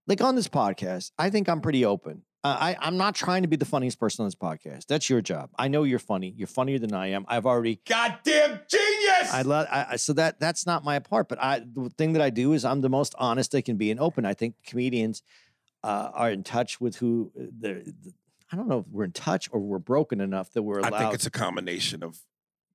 [0.07, 2.23] like on this podcast, I think I'm pretty open.
[2.43, 4.85] Uh, I, I'm not trying to be the funniest person on this podcast.
[4.87, 5.49] That's your job.
[5.57, 6.33] I know you're funny.
[6.37, 7.25] You're funnier than I am.
[7.29, 7.79] I've already.
[7.87, 9.33] Goddamn genius!
[9.33, 9.67] I love.
[9.71, 11.29] I, I- so that that's not my part.
[11.29, 13.89] But I the thing that I do is I'm the most honest I can be
[13.89, 14.25] and open.
[14.25, 15.23] I think comedians
[15.83, 17.83] uh, are in touch with who uh, they're.
[17.85, 18.13] The,
[18.51, 20.99] I don't know if we're in touch or we're broken enough that we're allowed I
[20.99, 22.19] think it's a combination of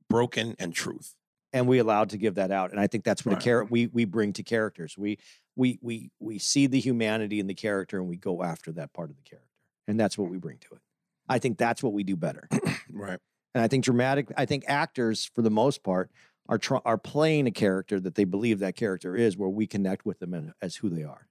[0.09, 1.15] broken and truth.
[1.53, 2.71] And we allowed to give that out.
[2.71, 3.43] And I think that's what Right.
[3.43, 4.97] a character we we bring to characters.
[4.99, 5.19] We
[5.57, 9.11] we we we see the humanity in the character and we go after that part
[9.11, 9.49] of the character.
[9.89, 10.81] And that's what we bring to it.
[11.29, 12.49] I think that's what we do better.
[12.95, 13.19] Right.
[13.55, 16.11] And I think dramatic I think actors for the most part
[16.49, 20.05] are tr- are playing a character that they believe that character is where we connect
[20.05, 21.27] with them as who they are.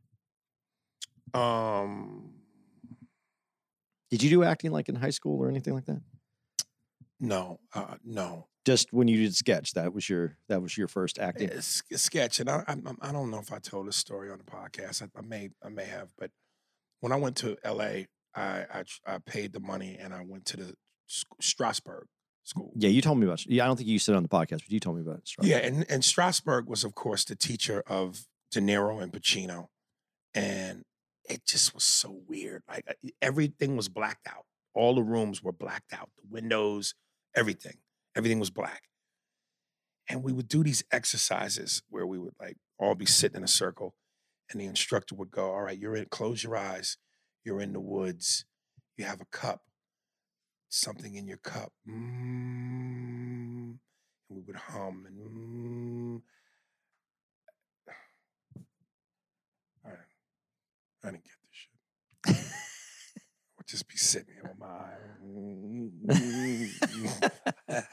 [1.33, 2.33] Um.
[4.09, 6.01] Did you do acting like in high school or anything like that?
[7.19, 7.59] No.
[7.73, 8.47] Uh, no.
[8.65, 11.49] Just when you did sketch, that was your that was your first acting.
[11.49, 14.37] It's a sketch, and I, I, I don't know if I told this story on
[14.37, 15.01] the podcast.
[15.01, 16.29] I, I may, I may have, but
[16.99, 20.57] when I went to L.A., I, I, I paid the money and I went to
[20.57, 20.73] the
[21.41, 22.03] Strasberg
[22.43, 22.71] school.
[22.75, 23.45] Yeah, you told me about.
[23.45, 25.27] Yeah, I don't think you said it on the podcast, but you told me about.
[25.27, 25.47] Strauss.
[25.47, 29.67] Yeah, and, and Strasberg was, of course, the teacher of De Niro and Pacino,
[30.33, 30.83] and
[31.29, 32.63] it just was so weird.
[32.69, 34.45] Like uh, everything was blacked out.
[34.73, 36.09] All the rooms were blacked out.
[36.15, 36.93] The windows,
[37.35, 37.77] everything,
[38.15, 38.83] everything was black.
[40.09, 43.47] And we would do these exercises where we would like all be sitting in a
[43.47, 43.95] circle,
[44.49, 46.05] and the instructor would go, "All right, you're in.
[46.05, 46.97] Close your eyes.
[47.45, 48.45] You're in the woods.
[48.97, 49.61] You have a cup.
[50.69, 53.77] Something in your cup." Mm.
[54.29, 56.21] And we would hum and mm.
[59.85, 59.89] I,
[61.07, 62.35] I didn't get this shit.
[62.45, 65.10] I would just be sitting here with my eye.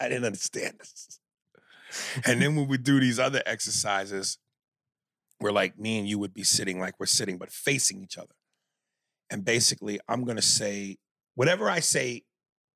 [0.01, 1.21] I didn't understand this.
[2.25, 4.39] and then when we do these other exercises,
[5.41, 8.35] we're like me and you would be sitting like we're sitting, but facing each other.
[9.31, 10.97] And basically, I'm gonna say
[11.35, 12.23] whatever I say,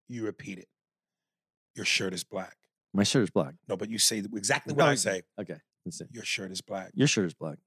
[0.09, 0.69] you repeat it.
[1.75, 2.57] Your shirt is black.
[2.93, 3.55] My shirt is black.
[3.69, 5.23] No, but you say exactly what I say.
[5.41, 5.57] Okay,
[5.87, 6.05] let's see.
[6.11, 6.91] Your shirt is black.
[6.95, 7.59] Your shirt is black.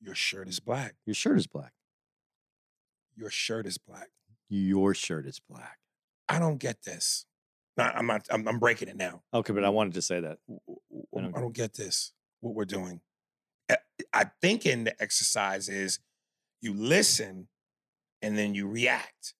[0.00, 0.94] Your shirt is black.
[1.04, 1.72] Your shirt is black.
[3.16, 4.08] Your shirt is black.
[4.48, 5.78] Your shirt is black.
[6.28, 7.26] I don't get this.
[7.76, 8.26] No, I'm not.
[8.30, 9.22] I'm, I'm breaking it now.
[9.34, 10.38] Okay, but I wanted to say that.
[10.48, 12.12] I don't don't, get this.
[12.40, 13.00] What we're doing.
[13.70, 13.76] I-
[14.12, 15.98] I think in the exercise is
[16.60, 17.48] you listen
[18.22, 19.34] and then you react.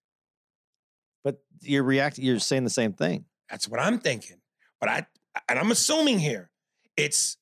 [1.24, 2.24] But you're reacting.
[2.24, 3.24] You're saying the same thing.
[3.50, 4.38] That's what I'm thinking.
[4.80, 5.06] But I
[5.48, 6.50] and I'm assuming here
[6.96, 7.36] it's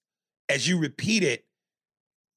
[0.48, 1.44] as you repeat it,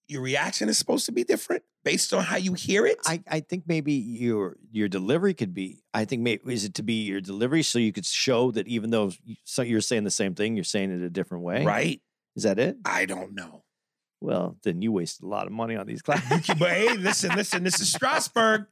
[0.07, 2.97] your reaction is supposed to be different based on how you hear it.
[3.05, 5.83] I, I think maybe your your delivery could be.
[5.93, 8.89] I think maybe is it to be your delivery so you could show that even
[8.89, 9.11] though
[9.45, 11.63] so you're saying the same thing, you're saying it a different way.
[11.63, 12.01] right?
[12.35, 12.77] Is that it?
[12.85, 13.63] I don't know.
[14.19, 16.47] Well, then you wasted a lot of money on these classes.
[16.59, 17.63] But hey, listen, listen.
[17.63, 18.65] This is Strasberg.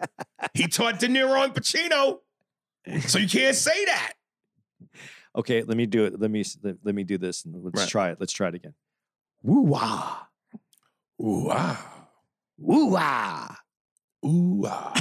[0.53, 2.19] He taught De Niro and Pacino,
[3.07, 4.13] so you can't say that.
[5.37, 6.19] okay, let me do it.
[6.19, 7.89] Let me let, let me do this and let's Right.
[7.89, 8.17] try it.
[8.19, 8.73] Let's try it again.
[9.43, 9.79] Woo wah.
[9.83, 10.27] Ah,
[11.17, 11.77] Woo wah.
[12.61, 13.57] Ooh ah.
[14.25, 14.93] Ooh ah.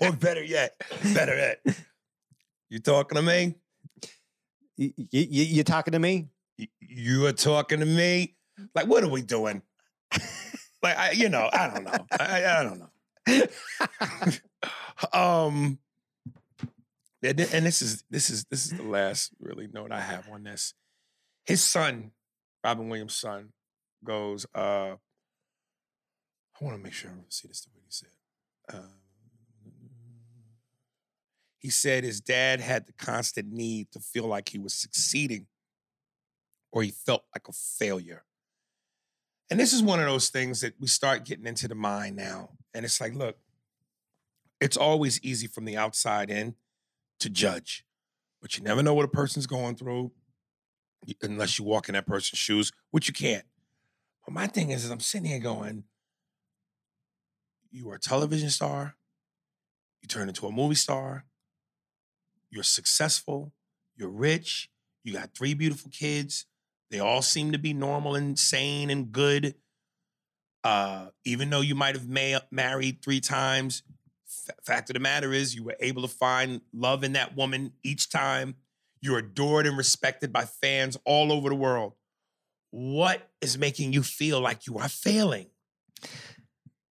[0.00, 0.80] or better yet,
[1.14, 1.76] better yet,
[2.70, 3.56] you talking to me?
[4.76, 6.28] You, you, you talking to me?
[6.80, 8.36] You are talking to me?
[8.74, 9.62] Like, what are we doing?
[10.82, 12.06] like, I, you know, I don't know.
[12.18, 12.90] I, I don't know.
[15.12, 15.78] um,
[17.22, 20.44] and and this is this is this is the last really note I have on
[20.44, 20.74] this.
[21.44, 22.12] His son,
[22.62, 23.52] Robin Williams' son,
[24.04, 24.46] goes.
[24.54, 24.96] uh
[26.60, 28.08] I want to make sure I see this the way he said.
[28.72, 29.00] Um,
[31.58, 35.46] he said his dad had the constant need to feel like he was succeeding
[36.72, 38.24] or he felt like a failure.
[39.50, 42.50] And this is one of those things that we start getting into the mind now.
[42.74, 43.38] And it's like, look,
[44.60, 46.54] it's always easy from the outside in
[47.20, 47.84] to judge,
[48.42, 50.12] but you never know what a person's going through
[51.22, 53.44] unless you walk in that person's shoes, which you can't.
[54.28, 55.84] But my thing is, is I'm sitting here going,
[57.70, 58.94] you are a television star,
[60.02, 61.24] you turn into a movie star,
[62.50, 63.54] you're successful,
[63.96, 64.68] you're rich,
[65.02, 66.44] you got three beautiful kids.
[66.90, 69.54] They all seem to be normal and sane and good.
[70.62, 73.82] Uh, even though you might have ma- married three times,
[74.26, 77.72] f- fact of the matter is you were able to find love in that woman
[77.82, 78.56] each time.
[79.00, 81.94] You're adored and respected by fans all over the world.
[82.70, 85.46] What is making you feel like you are failing?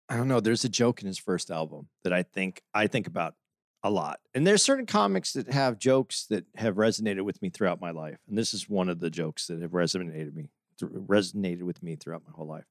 [0.09, 0.39] I don't know.
[0.39, 3.35] There's a joke in his first album that I think I think about
[3.83, 4.19] a lot.
[4.33, 8.17] And there's certain comics that have jokes that have resonated with me throughout my life.
[8.27, 10.49] And this is one of the jokes that have resonated me
[10.81, 12.65] resonated with me throughout my whole life.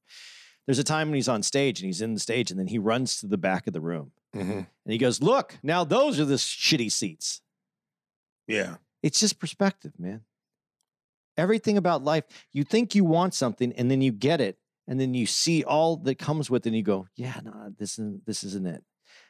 [0.65, 2.79] There's a time when he's on stage and he's in the stage and then he
[2.79, 4.51] runs to the back of the room mm-hmm.
[4.51, 7.41] and he goes, "Look, now those are the shitty seats."
[8.47, 8.75] Yeah.
[9.03, 10.21] It's just perspective, man.
[11.37, 14.57] Everything about life, you think you want something and then you get it
[14.87, 17.93] and then you see all that comes with it and you go, "Yeah, no, this
[17.93, 18.83] isn't this isn't it."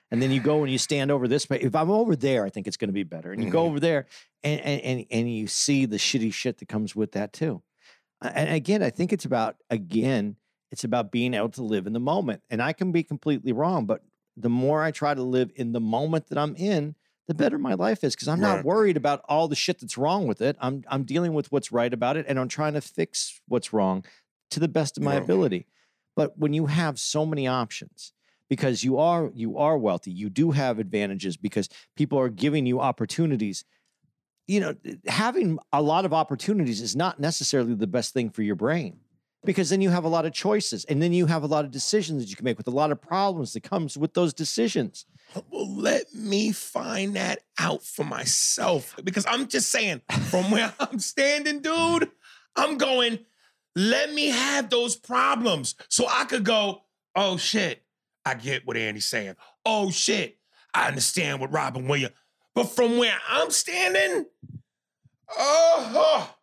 [0.09, 1.45] And then you go and you stand over this.
[1.51, 3.33] If I'm over there, I think it's going to be better.
[3.33, 3.69] And you go Mhm.
[3.69, 4.07] over there
[4.43, 7.61] and, and and and you see the shitty shit that comes with that too.
[8.21, 10.37] And again, I think it's about again,
[10.71, 12.41] it's about being able to live in the moment.
[12.49, 14.01] And I can be completely wrong, but
[14.35, 16.95] the more I try to live in the moment that I'm in,
[17.27, 18.63] the better my life is because I'm not Right.
[18.63, 20.55] worried about all the shit that's wrong with it.
[20.59, 24.05] I'm I'm dealing with what's right about it and I'm trying to fix what's wrong
[24.51, 25.23] to the best of my Right.
[25.23, 25.67] ability.
[26.15, 28.13] But when you have so many options,
[28.49, 32.79] because you are you are wealthy, you do have advantages because people are giving you
[32.79, 33.65] opportunities.
[34.47, 34.75] You know,
[35.07, 39.01] having a lot of opportunities is not necessarily the best thing for your brain
[39.43, 41.71] because then you have a lot of choices and then you have a lot of
[41.71, 45.05] decisions that you can make with a lot of problems that comes with those decisions.
[45.49, 50.99] Well, let me find that out for myself because I'm just saying, from where I'm
[50.99, 52.09] standing, dude,
[52.55, 53.19] I'm going,
[53.75, 56.81] let me have those problems so I could go,
[57.15, 57.83] oh shit,
[58.25, 59.35] I get what Andy's saying.
[59.65, 60.37] Oh shit,
[60.73, 62.15] I understand what Robin Williams.
[62.55, 64.25] But from where I'm standing,
[65.37, 66.33] oh,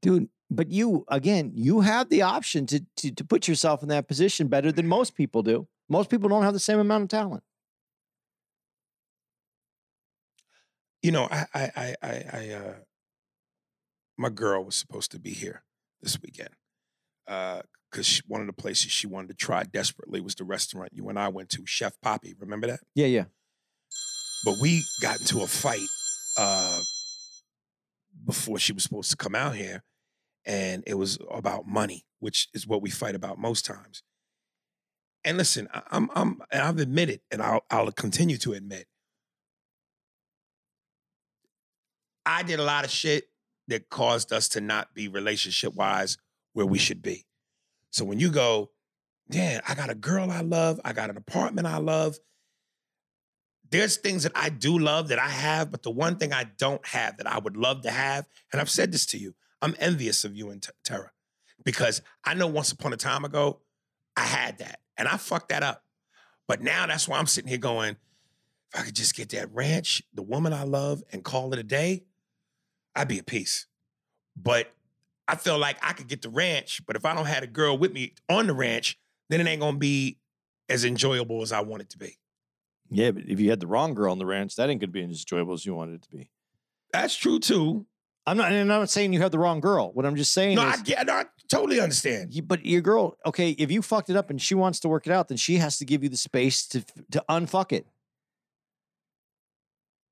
[0.00, 4.06] dude but you again you have the option to, to to put yourself in that
[4.06, 7.42] position better than most people do most people don't have the same amount of talent
[11.02, 12.74] you know, I, I, I, I, I uh,
[14.16, 15.64] my girl was supposed to be here
[16.02, 16.50] this weekend
[17.26, 21.18] because one of the places she wanted to try desperately was the restaurant you and
[21.18, 22.34] I went to, Chef Poppy.
[22.38, 22.80] Remember that?
[22.94, 23.24] yeah yeah
[24.44, 25.86] But we got into a fight
[26.38, 26.80] uh,
[28.26, 29.82] before she was supposed to come out here,
[30.44, 34.02] and it was about money, which is what we fight about most times.
[35.24, 38.86] And listen, I- I'm I'm and I've admitted, and I'll I'll continue to admit,
[42.24, 43.24] I did a lot of shit
[43.68, 46.18] that caused us to not be relationship wise
[46.52, 47.26] where we should be.
[47.90, 48.70] So when you go,
[49.28, 52.18] yeah, I got a girl I love, I got an apartment I love.
[53.70, 56.84] There's things that I do love that I have, but the one thing I don't
[56.86, 60.24] have that I would love to have, and I've said this to you, I'm envious
[60.24, 61.10] of you and T- Tara
[61.64, 63.60] because I know once upon a time ago,
[64.16, 65.84] I had that and I fucked that up.
[66.48, 67.96] But now that's why I'm sitting here going,
[68.74, 71.62] if I could just get that ranch, the woman I love, and call it a
[71.62, 72.04] day,
[72.94, 73.66] I'd be at peace.
[74.36, 74.72] But
[75.28, 77.76] I feel like I could get the ranch, but if I don't have a girl
[77.78, 78.98] with me on the ranch,
[79.30, 80.18] then it ain't gonna be
[80.68, 82.18] as enjoyable as I want it to be.
[82.90, 85.02] Yeah, but if you had the wrong girl on the ranch, that ain't gonna be
[85.02, 86.30] as enjoyable as you wanted it to be.
[86.92, 87.86] That's true too.
[88.26, 88.52] I'm not.
[88.52, 89.90] And I'm not saying you have the wrong girl.
[89.92, 91.06] What I'm just saying No, is, I get.
[91.06, 92.34] No, I totally understand.
[92.34, 95.06] you, but your girl, okay, if you fucked it up and she wants to work
[95.06, 97.86] it out, then she has to give you the space to to unfuck it.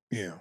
[0.09, 0.39] Yeah,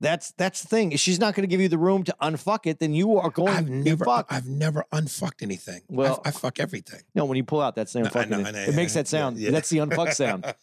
[0.00, 0.92] That's that's the thing.
[0.92, 3.30] If she's not going to give you the room to unfuck it, then you are
[3.30, 4.26] going I've to never, fuck.
[4.30, 5.82] I've never unfucked anything.
[5.88, 7.00] Well- I, I fuck everything.
[7.14, 8.94] no, when you pull out that same No, fucking, know, it, I know, it makes
[8.94, 9.38] that sound.
[9.38, 9.50] yeah.
[9.50, 10.44] That's the unfuck sound.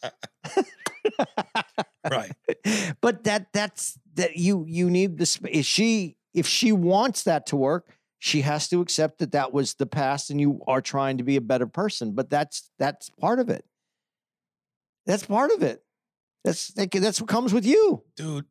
[2.10, 2.32] right.
[3.02, 7.46] but that that's that you you need the sp- if she if she wants that
[7.48, 11.18] to work she has to accept that that was the past and you are trying
[11.18, 13.66] to be a better person but that's that's part of it
[15.06, 15.84] that's part of it
[16.44, 18.46] that's that, that's what comes with you dude.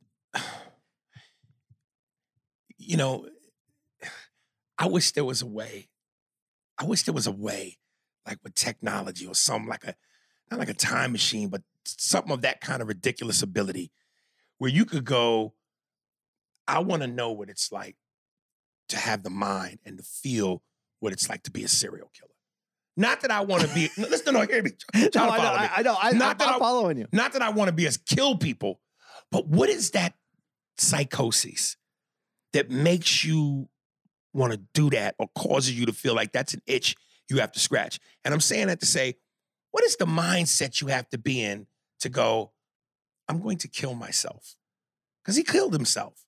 [2.86, 3.28] You know,
[4.78, 5.88] I wish there was a way.
[6.78, 7.78] I wish there was a way,
[8.26, 9.94] like with technology or something like a,
[10.50, 13.92] not like a time machine, but something of that kind of ridiculous ability,
[14.58, 15.54] where you could go.
[16.66, 17.96] I want to know what it's like
[18.88, 20.62] to have the mind and to feel
[21.00, 22.30] what it's like to be a serial killer.
[22.96, 23.90] Not that I want to be.
[23.98, 24.70] no, listen, no, hear me.
[24.92, 25.58] Try No, I know, me.
[25.58, 27.68] I, I know I, Not I'm, that I'm I- following you Not that I want
[27.68, 28.80] to be as kill people,
[29.30, 30.14] but what is that
[30.78, 31.76] psychosis
[32.54, 33.68] that makes you
[34.32, 36.96] want to do that or causes you to feel like that's an itch
[37.28, 38.00] you have to scratch?
[38.24, 39.16] And I'm saying that to say,
[39.70, 41.66] what is the mindset you have to be in
[42.00, 42.52] to go,
[43.28, 44.56] I'm going to kill myself?
[45.22, 46.24] Because he killed himself.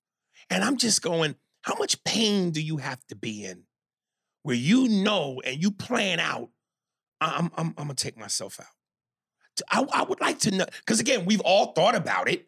[0.51, 3.65] And I'm just going, how much pain do you have to be in
[4.43, 6.51] where you know and you plan out,
[7.21, 8.67] I'm, I'm, I'm going to take myself out?
[9.71, 12.47] I, I would like to know because again, we've all thought about it,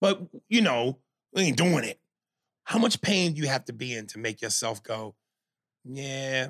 [0.00, 0.98] but you know,
[1.32, 1.98] we ain't doing it.
[2.66, 5.14] How much pain do you have to be in to make yourself go,
[5.84, 6.48] yeah,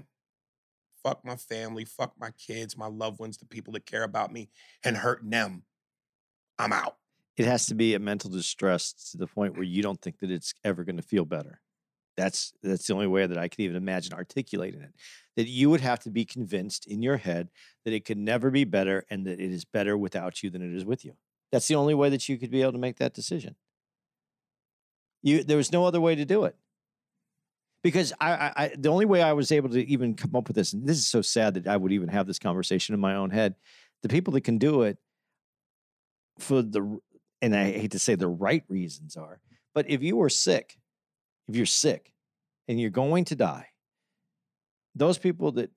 [1.03, 4.49] fuck my family, fuck my kids, my loved ones, the people that care about me,
[4.83, 5.63] and hurting them?
[6.59, 6.97] I'm out.
[7.37, 10.31] it has to be a mental distress to the point where you don't think that
[10.31, 11.61] it's ever going to feel better
[12.17, 14.93] that's that's the only way that i could even imagine articulating it
[15.37, 17.51] that you would have to be convinced in your head
[17.85, 20.75] that it could never be better and that it is better without you than it
[20.75, 21.13] is with you
[21.53, 23.55] that's the only way that you could be able to make that decision
[25.23, 26.57] you there was no other way to do it
[27.83, 30.57] because I, I, I the only way i was able to even come up with
[30.57, 33.15] this and this is so sad that i would even have this conversation in my
[33.15, 33.55] own head
[34.03, 34.99] the people that can do it
[36.39, 37.01] for the
[37.43, 39.41] and I hate to say the right reasons are,
[39.75, 40.79] but if you are sick,
[41.49, 42.13] if you're sick
[42.69, 43.69] and you're going to die,
[44.95, 45.71] those people that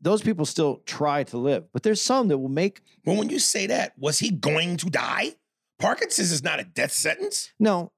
[0.00, 3.40] those people still try to live, but there's some that will make Well, when you
[3.40, 5.34] say that, was he going to die?
[5.80, 7.52] Parkinson's is not a death sentence.
[7.58, 7.90] no,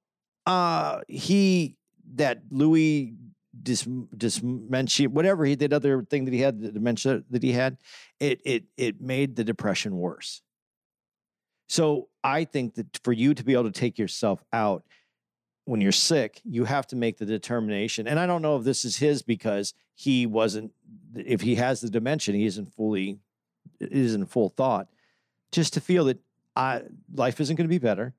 [0.47, 1.77] uh, he
[2.15, 3.17] that Lewy
[3.63, 7.79] dis dementia, whatever he did, other thing that he had, the dementia that he had,
[8.21, 10.43] it it it made the depression worse.
[11.69, 14.85] So I think that for you to be able to take yourself out
[15.65, 18.07] when you're sick, you have to make the determination.
[18.07, 20.73] And I don't know if this is his because he wasn't.
[21.15, 23.19] If he has the dementia, he isn't fully
[23.81, 24.89] isn't full thought.
[25.53, 26.19] Just to feel that
[26.57, 26.83] I
[27.15, 28.15] life isn't going to be better.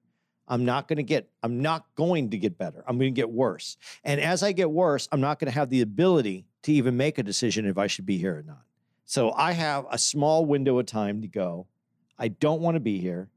[0.48, 1.30] I'm not going to get.
[1.41, 2.84] I'm not going to get better.
[2.88, 3.78] I'm going to get worse.
[4.04, 7.18] And as I get worse, I'm not going to have the ability to even make
[7.18, 8.62] a decision if I should be here or not.
[9.06, 11.68] So I have a small window of time to go.
[12.18, 13.30] I don't want to be here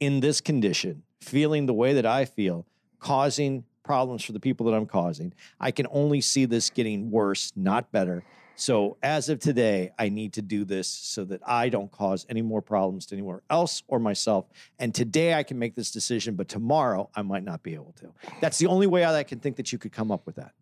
[0.00, 2.66] in this condition, feeling the way that I feel,
[3.00, 5.32] causing problems for the people that I'm causing.
[5.58, 8.22] I can only see this getting worse, not better.
[8.60, 12.42] So as of today, I need to do this so that I don't cause any
[12.42, 14.46] more problems to anywhere else or myself.
[14.80, 18.12] And today I can make this decision, but tomorrow I might not be able to.
[18.40, 20.54] That's the only way I can think that you could come up with that.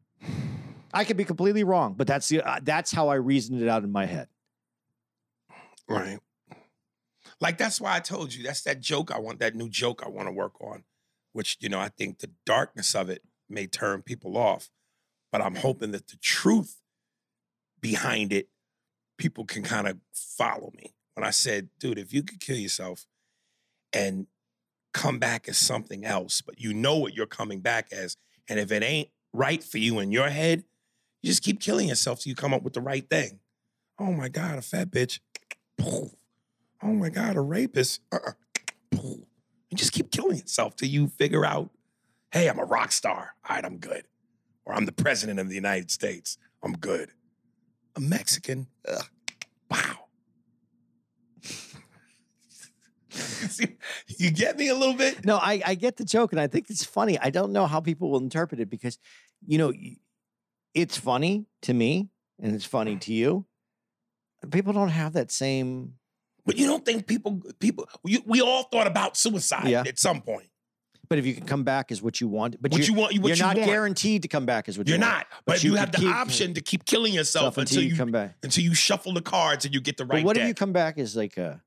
[0.92, 3.82] I could be completely wrong, but that's the uh, that's how I reasoned it out
[3.82, 4.28] in my head.
[5.88, 6.18] Right.
[7.40, 10.10] Like that's why I told you that's that joke I want, that new joke I
[10.10, 10.84] want to work on,
[11.32, 14.70] which, you know, I think the darkness of it may turn people off.
[15.36, 16.80] but I'm hoping that the truth
[17.80, 18.48] behind it,
[19.18, 20.94] people can kind of follow me.
[21.14, 23.06] When I said, dude, if you could kill yourself
[23.92, 24.26] and
[24.92, 28.16] come back as something else, but you know what you're coming back as,
[28.48, 30.64] and if it ain't right for you in your head,
[31.22, 33.40] you just keep killing yourself till you come up with the right thing.
[33.98, 35.20] Oh my God, a fat bitch.
[35.80, 36.10] Oh
[36.82, 38.00] my God, a rapist.
[38.12, 38.32] Uh-uh.
[39.74, 41.70] Just keep killing yourself till you figure out,
[42.30, 43.34] hey, I'm a rock star.
[43.48, 44.04] All right, I'm good.
[44.64, 46.38] Or I'm the president of the United States.
[46.62, 47.10] I'm good.
[47.96, 48.66] A Mexican.
[48.88, 49.04] Ugh.
[49.70, 50.06] Wow.
[53.10, 53.76] See,
[54.18, 55.24] you get me a little bit?
[55.24, 57.18] No, I, I get the joke, and I think it's funny.
[57.18, 58.98] I don't know how people will interpret it because,
[59.46, 59.72] you know,
[60.74, 63.46] it's funny to me and it's funny to you.
[64.50, 65.94] People don't have that same.
[66.44, 69.84] But you don't think people, people, we, we all thought about suicide Yeah.
[69.86, 70.48] at some point.
[71.08, 73.12] But if you can come back is what you want, but What you're, you want,
[73.18, 73.68] what you're you not want.
[73.68, 75.14] guaranteed to come back as what You're you want.
[75.14, 78.10] not, but, you you, have the option to keep killing yourself Stuff until, you come
[78.10, 78.36] back.
[78.42, 80.22] until you shuffle the cards and you get the right.
[80.22, 81.62] But what if you come back as like a,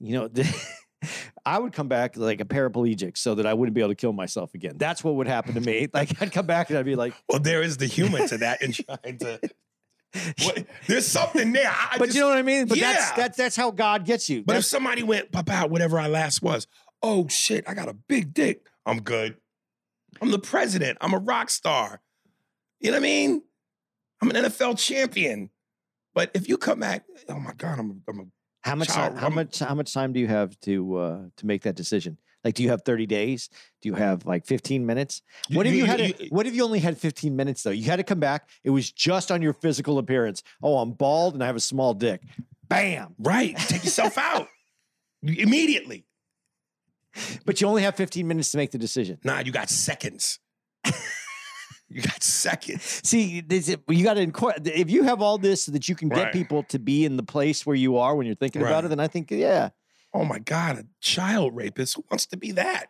[0.00, 0.28] you know,
[1.46, 4.12] I would come back like a paraplegic so that I wouldn't be able to kill
[4.12, 4.74] myself again.
[4.76, 5.88] That's what would happen to me.
[5.94, 8.60] Like I'd come back and I'd be like, Well, there is the humor to that
[8.62, 9.40] in trying to.
[10.42, 11.70] What, there's something there.
[11.70, 12.66] I, but just- you know what I mean?
[12.66, 13.16] But that's Yeah.
[13.16, 14.42] that's that's how God gets you.
[14.44, 16.66] But if somebody went, Papa, whatever I last was,
[17.02, 18.66] oh shit, I got a big dick.
[18.86, 19.36] I'm good.
[20.20, 20.98] I'm the president.
[21.00, 22.00] I'm a rock star.
[22.80, 23.42] You know what I mean?
[24.22, 25.50] I'm an NFL champion.
[26.14, 28.24] But if you come back, oh my God, I'm a, I'm a
[28.62, 31.20] how much child- time, how I'm- much how much time do you have to uh
[31.36, 32.18] to make that decision?
[32.42, 33.50] Like do you have 30 days?
[33.82, 35.20] Do you have like 15 minutes?
[35.52, 37.70] What if you, had a, what if you only had 15 minutes though?
[37.70, 38.48] You had to come back.
[38.64, 40.42] It was just on your physical appearance.
[40.62, 42.22] Oh, I'm bald and I have a small dick.
[42.66, 43.14] Bam.
[43.18, 43.54] right?
[43.58, 44.48] Take yourself out
[45.22, 46.06] immediately.
[47.44, 49.18] But you only have 15 minutes to make the decision.
[49.24, 50.38] Nah, you got seconds.
[51.88, 53.00] you got seconds.
[53.04, 56.24] See, this, you got to if you have all this so that you can get
[56.24, 56.32] Right.
[56.32, 59.00] people to be in the place where you are when you're thinking about it, then
[59.00, 59.70] I think yeah.
[60.12, 61.96] Oh my God, a child rapist.
[61.96, 62.86] Who wants to be that?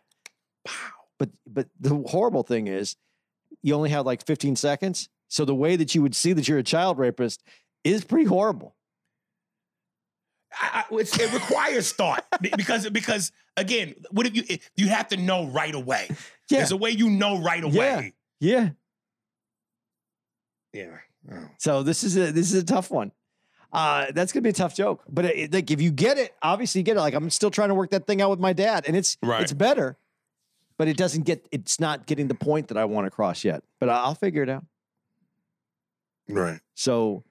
[0.65, 0.73] Wow.
[1.19, 2.95] But but the horrible thing is,
[3.61, 5.09] you only have like 15 seconds.
[5.27, 7.43] So the way that you would see that you're a child rapist
[7.83, 8.75] is pretty horrible.
[10.53, 15.73] I, it requires thought because because again, what if you you have to know right
[15.73, 16.07] away?
[16.49, 18.13] Yeah, There's a way you know right away.
[18.39, 18.69] yeah.
[20.73, 20.97] Yeah.
[21.31, 21.47] Oh.
[21.57, 23.11] So this is a this is a tough one.
[23.73, 25.03] Uh, that's gonna be a tough joke.
[25.07, 26.99] But it, like, if you get it, obviously you get it.
[27.01, 29.41] Like I'm still trying to work that thing out with my dad, and it's Right.
[29.41, 29.97] it's better,
[30.77, 31.47] but it doesn't get.
[31.51, 33.63] It's not getting the point that I want to cross yet.
[33.79, 34.65] But I'll figure it out.
[36.29, 36.59] Right.
[36.75, 37.23] So,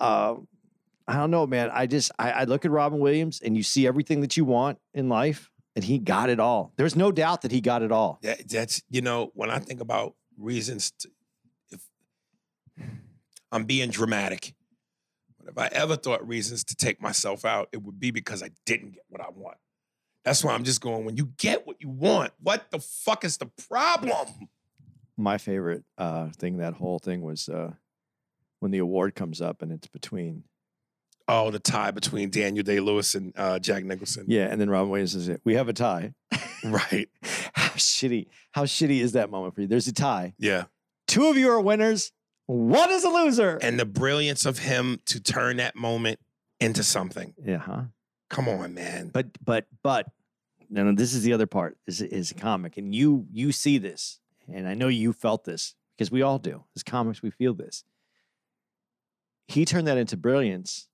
[0.00, 0.36] uh,
[1.06, 1.70] I don't know, man.
[1.72, 4.78] I just I, I look at Robin Williams, and you see everything that you want
[4.94, 6.72] in life, and he got it all.
[6.76, 8.18] There's no doubt that he got it all.
[8.22, 11.10] That, that's you know when I think about reasons, to,
[11.70, 11.80] if
[13.50, 14.54] I'm being dramatic,
[15.38, 18.50] but if I ever thought reasons to take myself out, it would be because I
[18.64, 19.56] didn't get what I want.
[20.24, 21.04] That's why I'm just going.
[21.04, 24.48] When you get what you want, what the fuck is the problem?
[25.16, 27.72] My favorite uh, thing that whole thing was uh,
[28.60, 30.44] when the award comes up, and it's between
[31.28, 34.26] Oh, the tie between Daniel Day Lewis and uh, Jack Nicholson.
[34.28, 36.14] Yeah, and then Robin Williams says, "We have a tie."
[36.64, 37.08] Right.
[37.54, 38.26] how shitty!
[38.52, 39.66] How shitty is that moment for you?
[39.66, 40.34] There's a tie.
[40.38, 40.64] Yeah.
[41.08, 42.12] Two of you are winners.
[42.46, 43.58] One is a loser.
[43.62, 46.18] And the brilliance of him to turn that moment
[46.60, 47.34] into something.
[47.44, 47.82] yeah, huh?
[48.30, 49.10] Come on, man.
[49.12, 50.06] But but but
[50.70, 50.94] no, no.
[50.94, 51.76] This is the other part.
[51.86, 54.20] Is is a comic, and you you see this,
[54.52, 56.64] and I know you felt this because we all do.
[56.74, 57.84] As comics, we feel this.
[59.48, 60.88] He turned that into brilliance.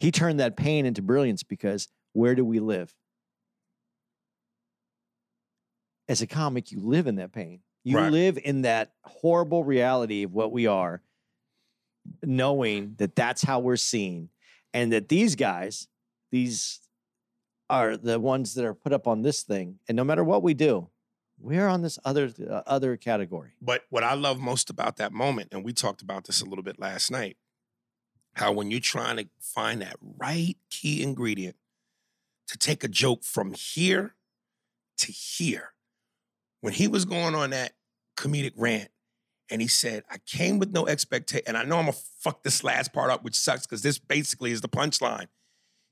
[0.00, 2.94] He turned that pain into brilliance because where do we live?
[6.08, 7.60] As a comic, you live in that pain.
[7.82, 8.12] You Right.
[8.12, 11.02] live in that horrible reality of what we are,
[12.22, 14.30] knowing that that's how we're seen,
[14.72, 15.88] and that these guys,
[16.30, 16.80] these
[17.70, 19.78] are the ones that are put up on this thing.
[19.88, 20.90] And no matter what we do,
[21.38, 23.52] we're on this other uh, other category.
[23.60, 26.62] But what I love most about that moment, and we talked about this a little
[26.62, 27.36] bit last night,
[28.34, 31.56] how when you're trying to find that right key ingredient
[32.48, 34.14] to take a joke from here
[34.98, 35.72] to here,
[36.60, 37.72] when he was going on that
[38.16, 38.90] comedic rant
[39.50, 42.64] and he said, I came with no expectation, and I know I'm gonna fuck this
[42.64, 45.26] last part up, which sucks because this basically is the punchline.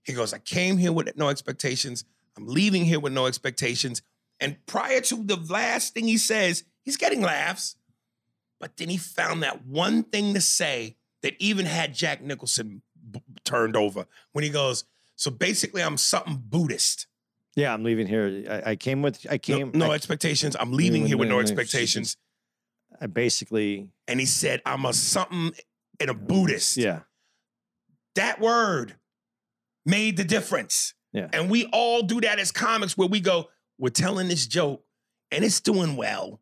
[0.05, 2.05] He goes, I came here with no expectations.
[2.36, 4.03] I'm leaving here with no expectations.
[4.40, 7.76] And prior to the last thing he says, he's getting laughs.
[8.59, 13.20] But then he found that one thing to say that even had Jack Nicholson b-
[13.45, 14.85] turned over when he goes,
[15.16, 17.07] So basically, I'm something Buddhist.
[17.55, 18.45] Yeah, I'm leaving here.
[18.49, 20.57] I, I came with I No, came no I, expectations.
[20.59, 22.16] I'm leaving mm, here with no no expectations.
[23.01, 25.53] And basically, and he said, I'm a something
[26.01, 26.77] and a Buddhist.
[26.77, 27.01] yeah.
[28.14, 28.97] That word
[29.87, 30.95] made the difference.
[31.12, 31.29] Yeah.
[31.33, 33.49] And we all do that as comics where we go,
[33.79, 34.85] we're telling this joke
[35.31, 36.41] and it's doing well.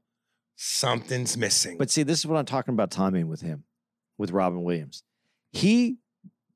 [0.57, 1.79] Something's missing.
[1.79, 3.65] But see, this is what I'm talking about timing with him,
[4.21, 5.03] with Robin Williams.
[5.51, 5.97] He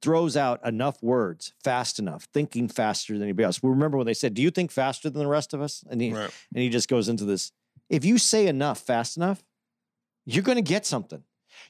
[0.02, 3.62] throws out enough words fast enough, thinking faster than anybody else.
[3.62, 5.82] We remember when they said, Do you think faster than the rest of us?
[5.88, 6.30] And he Right.
[6.54, 7.52] and he just goes into this.
[7.88, 9.42] If you say enough fast enough,
[10.26, 11.24] you're gonna get something.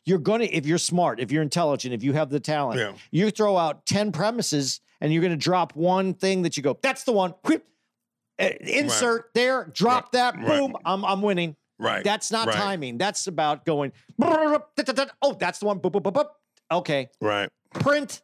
[0.05, 2.93] You're gonna, if you're smart, if you're intelligent, if you have the talent, Yeah.
[3.13, 7.05] you throw out 10 premises and you're gonna drop one thing that you go, that's
[7.05, 7.35] the one.
[7.47, 10.13] Uh, insert there, drop Right.
[10.13, 10.47] that, Right.
[10.47, 11.55] boom, I'm I'm winning.
[11.85, 12.05] Right.
[12.05, 12.57] That's not Right.
[12.57, 12.99] timing.
[12.99, 13.93] That's about going.
[14.23, 15.81] Oh, that's the one.
[15.81, 16.27] Boop, boop, boop, boop.
[16.71, 17.49] Okay, Right.
[17.75, 18.23] print,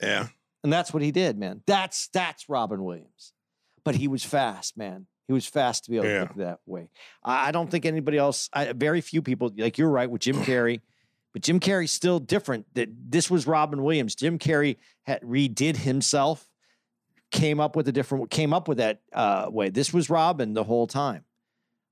[0.00, 0.28] Yeah.
[0.62, 1.62] and that's what he did, man.
[1.66, 3.32] That's that's Robin Williams,
[3.84, 5.06] but he was fast, man.
[5.26, 6.20] He was fast to be able Yeah.
[6.20, 6.90] to think that way.
[7.22, 8.48] I, I don't think anybody else.
[8.52, 9.50] I, very few people.
[9.56, 10.80] Like you're right with Jim Carrey,
[11.32, 12.66] but Jim Carrey's still different.
[12.74, 14.14] That this was Robin Williams.
[14.14, 16.48] Jim Carrey had redid himself,
[17.32, 18.30] came up with a different.
[18.30, 19.70] Came up with that uh, way.
[19.70, 21.24] This was Robin the whole time.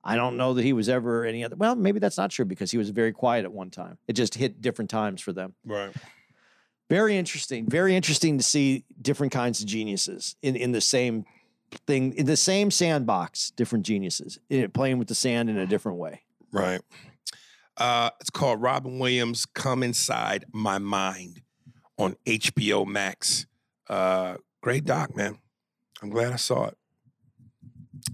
[0.05, 1.57] I don't know that he was ever any other.
[1.57, 3.98] Well, maybe that's not true because he was very quiet at one time.
[4.09, 5.55] It just hit different times for them.
[5.64, 5.94] Right.
[6.90, 7.66] Very interesting.
[7.68, 11.24] Very interesting to see different kinds of geniuses in, in the same
[11.86, 15.98] thing, in the same sandbox, different geniuses in, playing with the sand in a different
[15.98, 16.22] way.
[16.50, 16.80] Right.
[17.76, 21.40] Uh, it's called Robin Williams Come Inside My Mind
[21.96, 23.46] on HBO Max.
[23.88, 25.38] Uh, great doc, man.
[26.03, 26.76] I'm glad I saw it.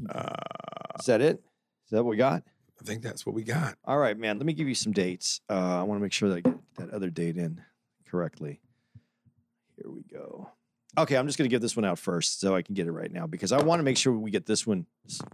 [0.09, 0.34] Uh,
[1.01, 1.43] Is that it?
[1.89, 2.43] Is that what we got?
[2.78, 3.76] I think that's what we got.
[3.86, 4.36] All right, man.
[4.36, 5.41] Let me give you some dates.
[5.49, 7.62] Uh, I want to make sure that I get that other date in
[8.07, 8.61] correctly.
[9.76, 10.51] Here we go.
[10.99, 12.93] Okay, I'm just going to give this one out first so I can get it
[12.93, 14.84] right now because I want to make sure we get this one.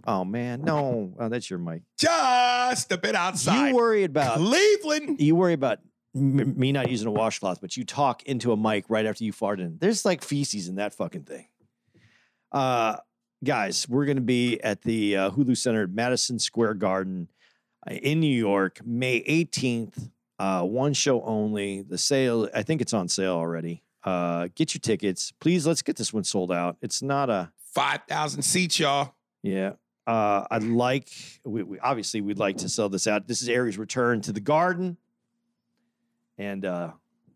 [0.07, 0.61] Oh, man.
[0.61, 1.13] No.
[1.19, 1.81] Oh, that's your mic.
[1.99, 3.69] Just a bit outside.
[3.69, 5.19] You worry about Cleveland.
[5.19, 5.79] you worry about
[6.15, 9.33] m- me not using a washcloth, but you talk into a mic right after you
[9.33, 9.77] fart in.
[9.77, 11.47] There's like feces in that fucking thing.
[12.51, 12.97] Uh,
[13.43, 17.29] guys, we're going to be at the uh, Hulu Center at Madison Square Garden
[17.89, 20.09] uh, in New York, May 18th.
[20.37, 21.81] Uh, one show only.
[21.81, 23.83] The sale, I think it's on sale already.
[24.03, 25.65] Uh, get your tickets, please.
[25.65, 26.77] Let's get this one sold out.
[26.81, 29.15] It's not a 5,000 seats, y'all.
[29.43, 29.73] yeah.
[30.07, 31.09] Uh, I'd like,
[31.43, 33.27] we, we obviously we'd like to sell this out.
[33.27, 34.97] This is Aries' return to the garden,
[36.37, 36.91] and uh,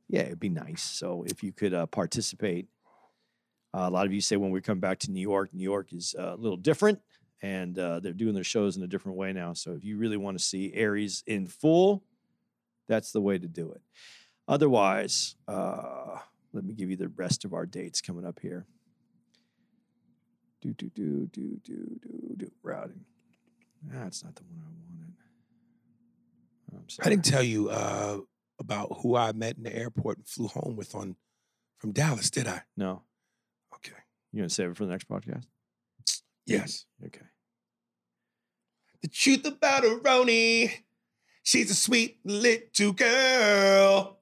[0.08, 0.84] yeah, it'd be nice.
[0.84, 2.68] So if you could uh, participate,
[3.74, 5.94] uh, a lot of you say when we come back to New York, New York
[5.94, 7.00] is uh, a little different,
[7.42, 9.54] and uh, they're doing their shows in a different way now.
[9.54, 12.04] So if you really want to see Aries in full,
[12.88, 13.82] that's the way to do it.
[14.48, 16.18] Otherwise, uh,
[16.54, 18.66] let me give you the rest of our dates coming up here.
[20.62, 23.06] Do do do do do do do routing.
[23.84, 25.14] That's not the one I wanted.
[26.76, 27.06] I'm sorry.
[27.06, 28.18] I didn't tell you uh,
[28.60, 31.16] about who I met in the airport and flew home with on
[31.78, 32.64] from Dallas, did I?
[32.76, 33.04] No.
[34.32, 35.46] You gonna save it for the next podcast?
[36.46, 36.86] Yes.
[37.06, 37.26] Okay.
[39.02, 40.72] The truth about Aroni.
[41.44, 44.20] She's a sweet little girl.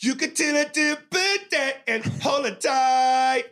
[0.00, 3.44] You can tell her to put that and hold her tight.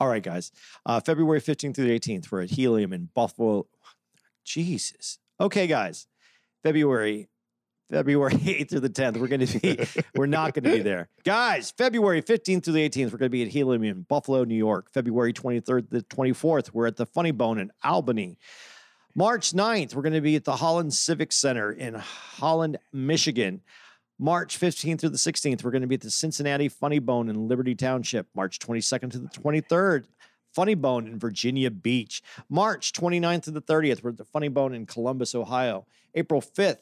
[0.00, 0.52] All right, guys.
[0.86, 3.66] Uh, February 15th through the 18th, we're at Helium in Buffalo.
[4.44, 5.18] Jesus.
[5.40, 6.06] Okay, guys.
[6.62, 7.28] February,
[7.90, 11.08] February 8th through the 10th, we're going to be, we're not going to be there.
[11.24, 14.54] Guys, February 15th through the 18th, we're going to be at Helium in Buffalo, New
[14.54, 14.92] York.
[14.92, 18.38] February 23rd to the 24th, we're at the Funny Bone in Albany.
[19.14, 23.62] March 9th, we're going to be at the Holland Civic Center in Holland, Michigan.
[24.18, 27.48] March 15th through the 16th, we're going to be at the Cincinnati Funny Bone in
[27.48, 28.26] Liberty Township.
[28.34, 30.04] March 22nd to the 23rd,
[30.54, 32.22] Funny Bone in Virginia Beach.
[32.48, 35.86] March 29th to the 30th, we're at the Funny Bone in Columbus, Ohio.
[36.14, 36.78] April 5th,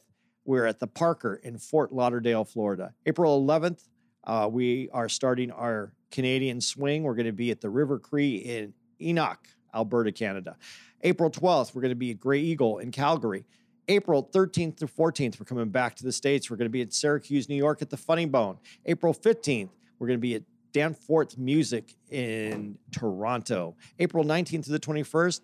[0.47, 2.95] we're at the Parker in Fort Lauderdale, Florida.
[3.05, 3.89] April 11th,
[4.25, 7.03] uh, we are starting our Canadian swing.
[7.03, 10.57] We're going to be at the River Cree in Enoch, Alberta, Canada.
[11.03, 13.45] April 12th, we're going to be at Grey Eagle in Calgary.
[13.89, 16.51] April 13th through 14th, we're coming back to the States.
[16.51, 18.59] We're going to be at Syracuse, New York at the Funny Bone.
[18.87, 20.43] April 15th, we're going to be at
[20.73, 23.77] Danforth Music in Toronto.
[23.99, 25.41] April 19th to the 21st,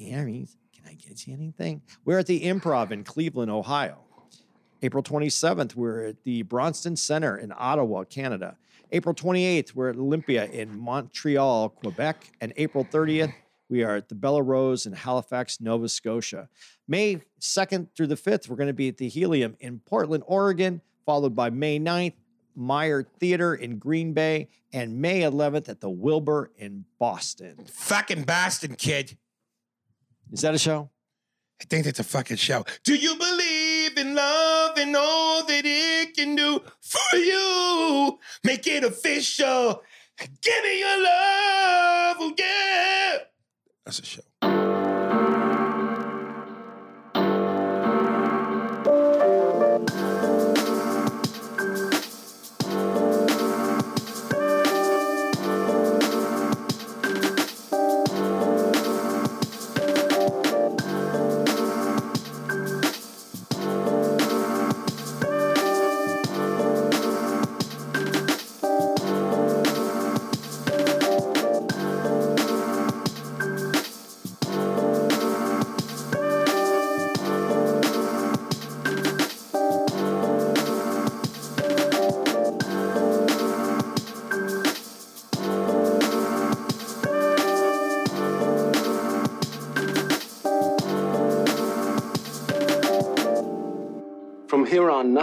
[0.00, 1.82] Aries, can I get you anything?
[2.04, 3.98] We're at the Improv in Cleveland, Ohio.
[4.82, 8.56] April 27th, we're at the Bronson Center in Ottawa, Canada.
[8.90, 12.32] April 28th, we're at Olympia in Montreal, Quebec.
[12.40, 13.32] And April 30th,
[13.68, 16.48] we are at the Bella Rose in Halifax, Nova Scotia.
[16.88, 20.80] May 2nd through the 5th, we're going to be at the Helium in Portland, Oregon,
[21.06, 22.14] followed by May 9th,
[22.56, 27.56] Meyer Theater in Green Bay, and May 11th at the Wilbur in Boston.
[27.66, 29.16] Fucking Boston kid.
[30.32, 30.90] Is that a show?
[31.60, 32.64] I think it's a fucking show.
[32.82, 33.61] Do you believe believe
[34.02, 38.18] in love and all that it can do for you.
[38.44, 39.82] Make it official.
[40.18, 43.18] Give me your love, oh yeah.
[43.84, 44.91] That's a show.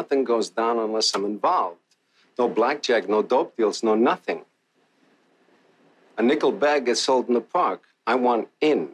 [0.10, 1.78] Nothing goes down unless I'm involved.
[2.40, 4.42] No blackjack, no dope deals, no nothing.
[6.18, 7.84] A nickel bag gets sold in the park.
[8.08, 8.90] I want in.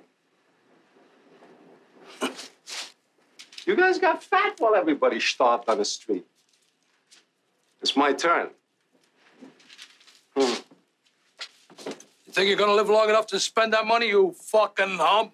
[3.66, 6.26] you guys got fat while everybody starved on the street.
[7.82, 8.50] It's my turn.
[10.36, 10.56] Hmm.
[12.26, 15.34] You think you're gonna live long enough to spend that money, you fucking hump?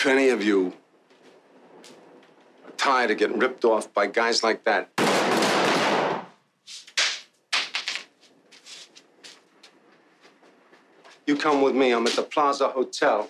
[0.00, 0.72] If any of you
[2.64, 4.88] are tired of getting ripped off by guys like that,
[11.26, 11.92] you come with me.
[11.92, 13.28] I'm at the Plaza Hotel.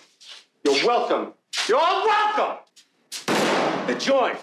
[0.63, 1.33] You're welcome.
[1.67, 2.63] You're all welcome.
[3.87, 4.39] The joint.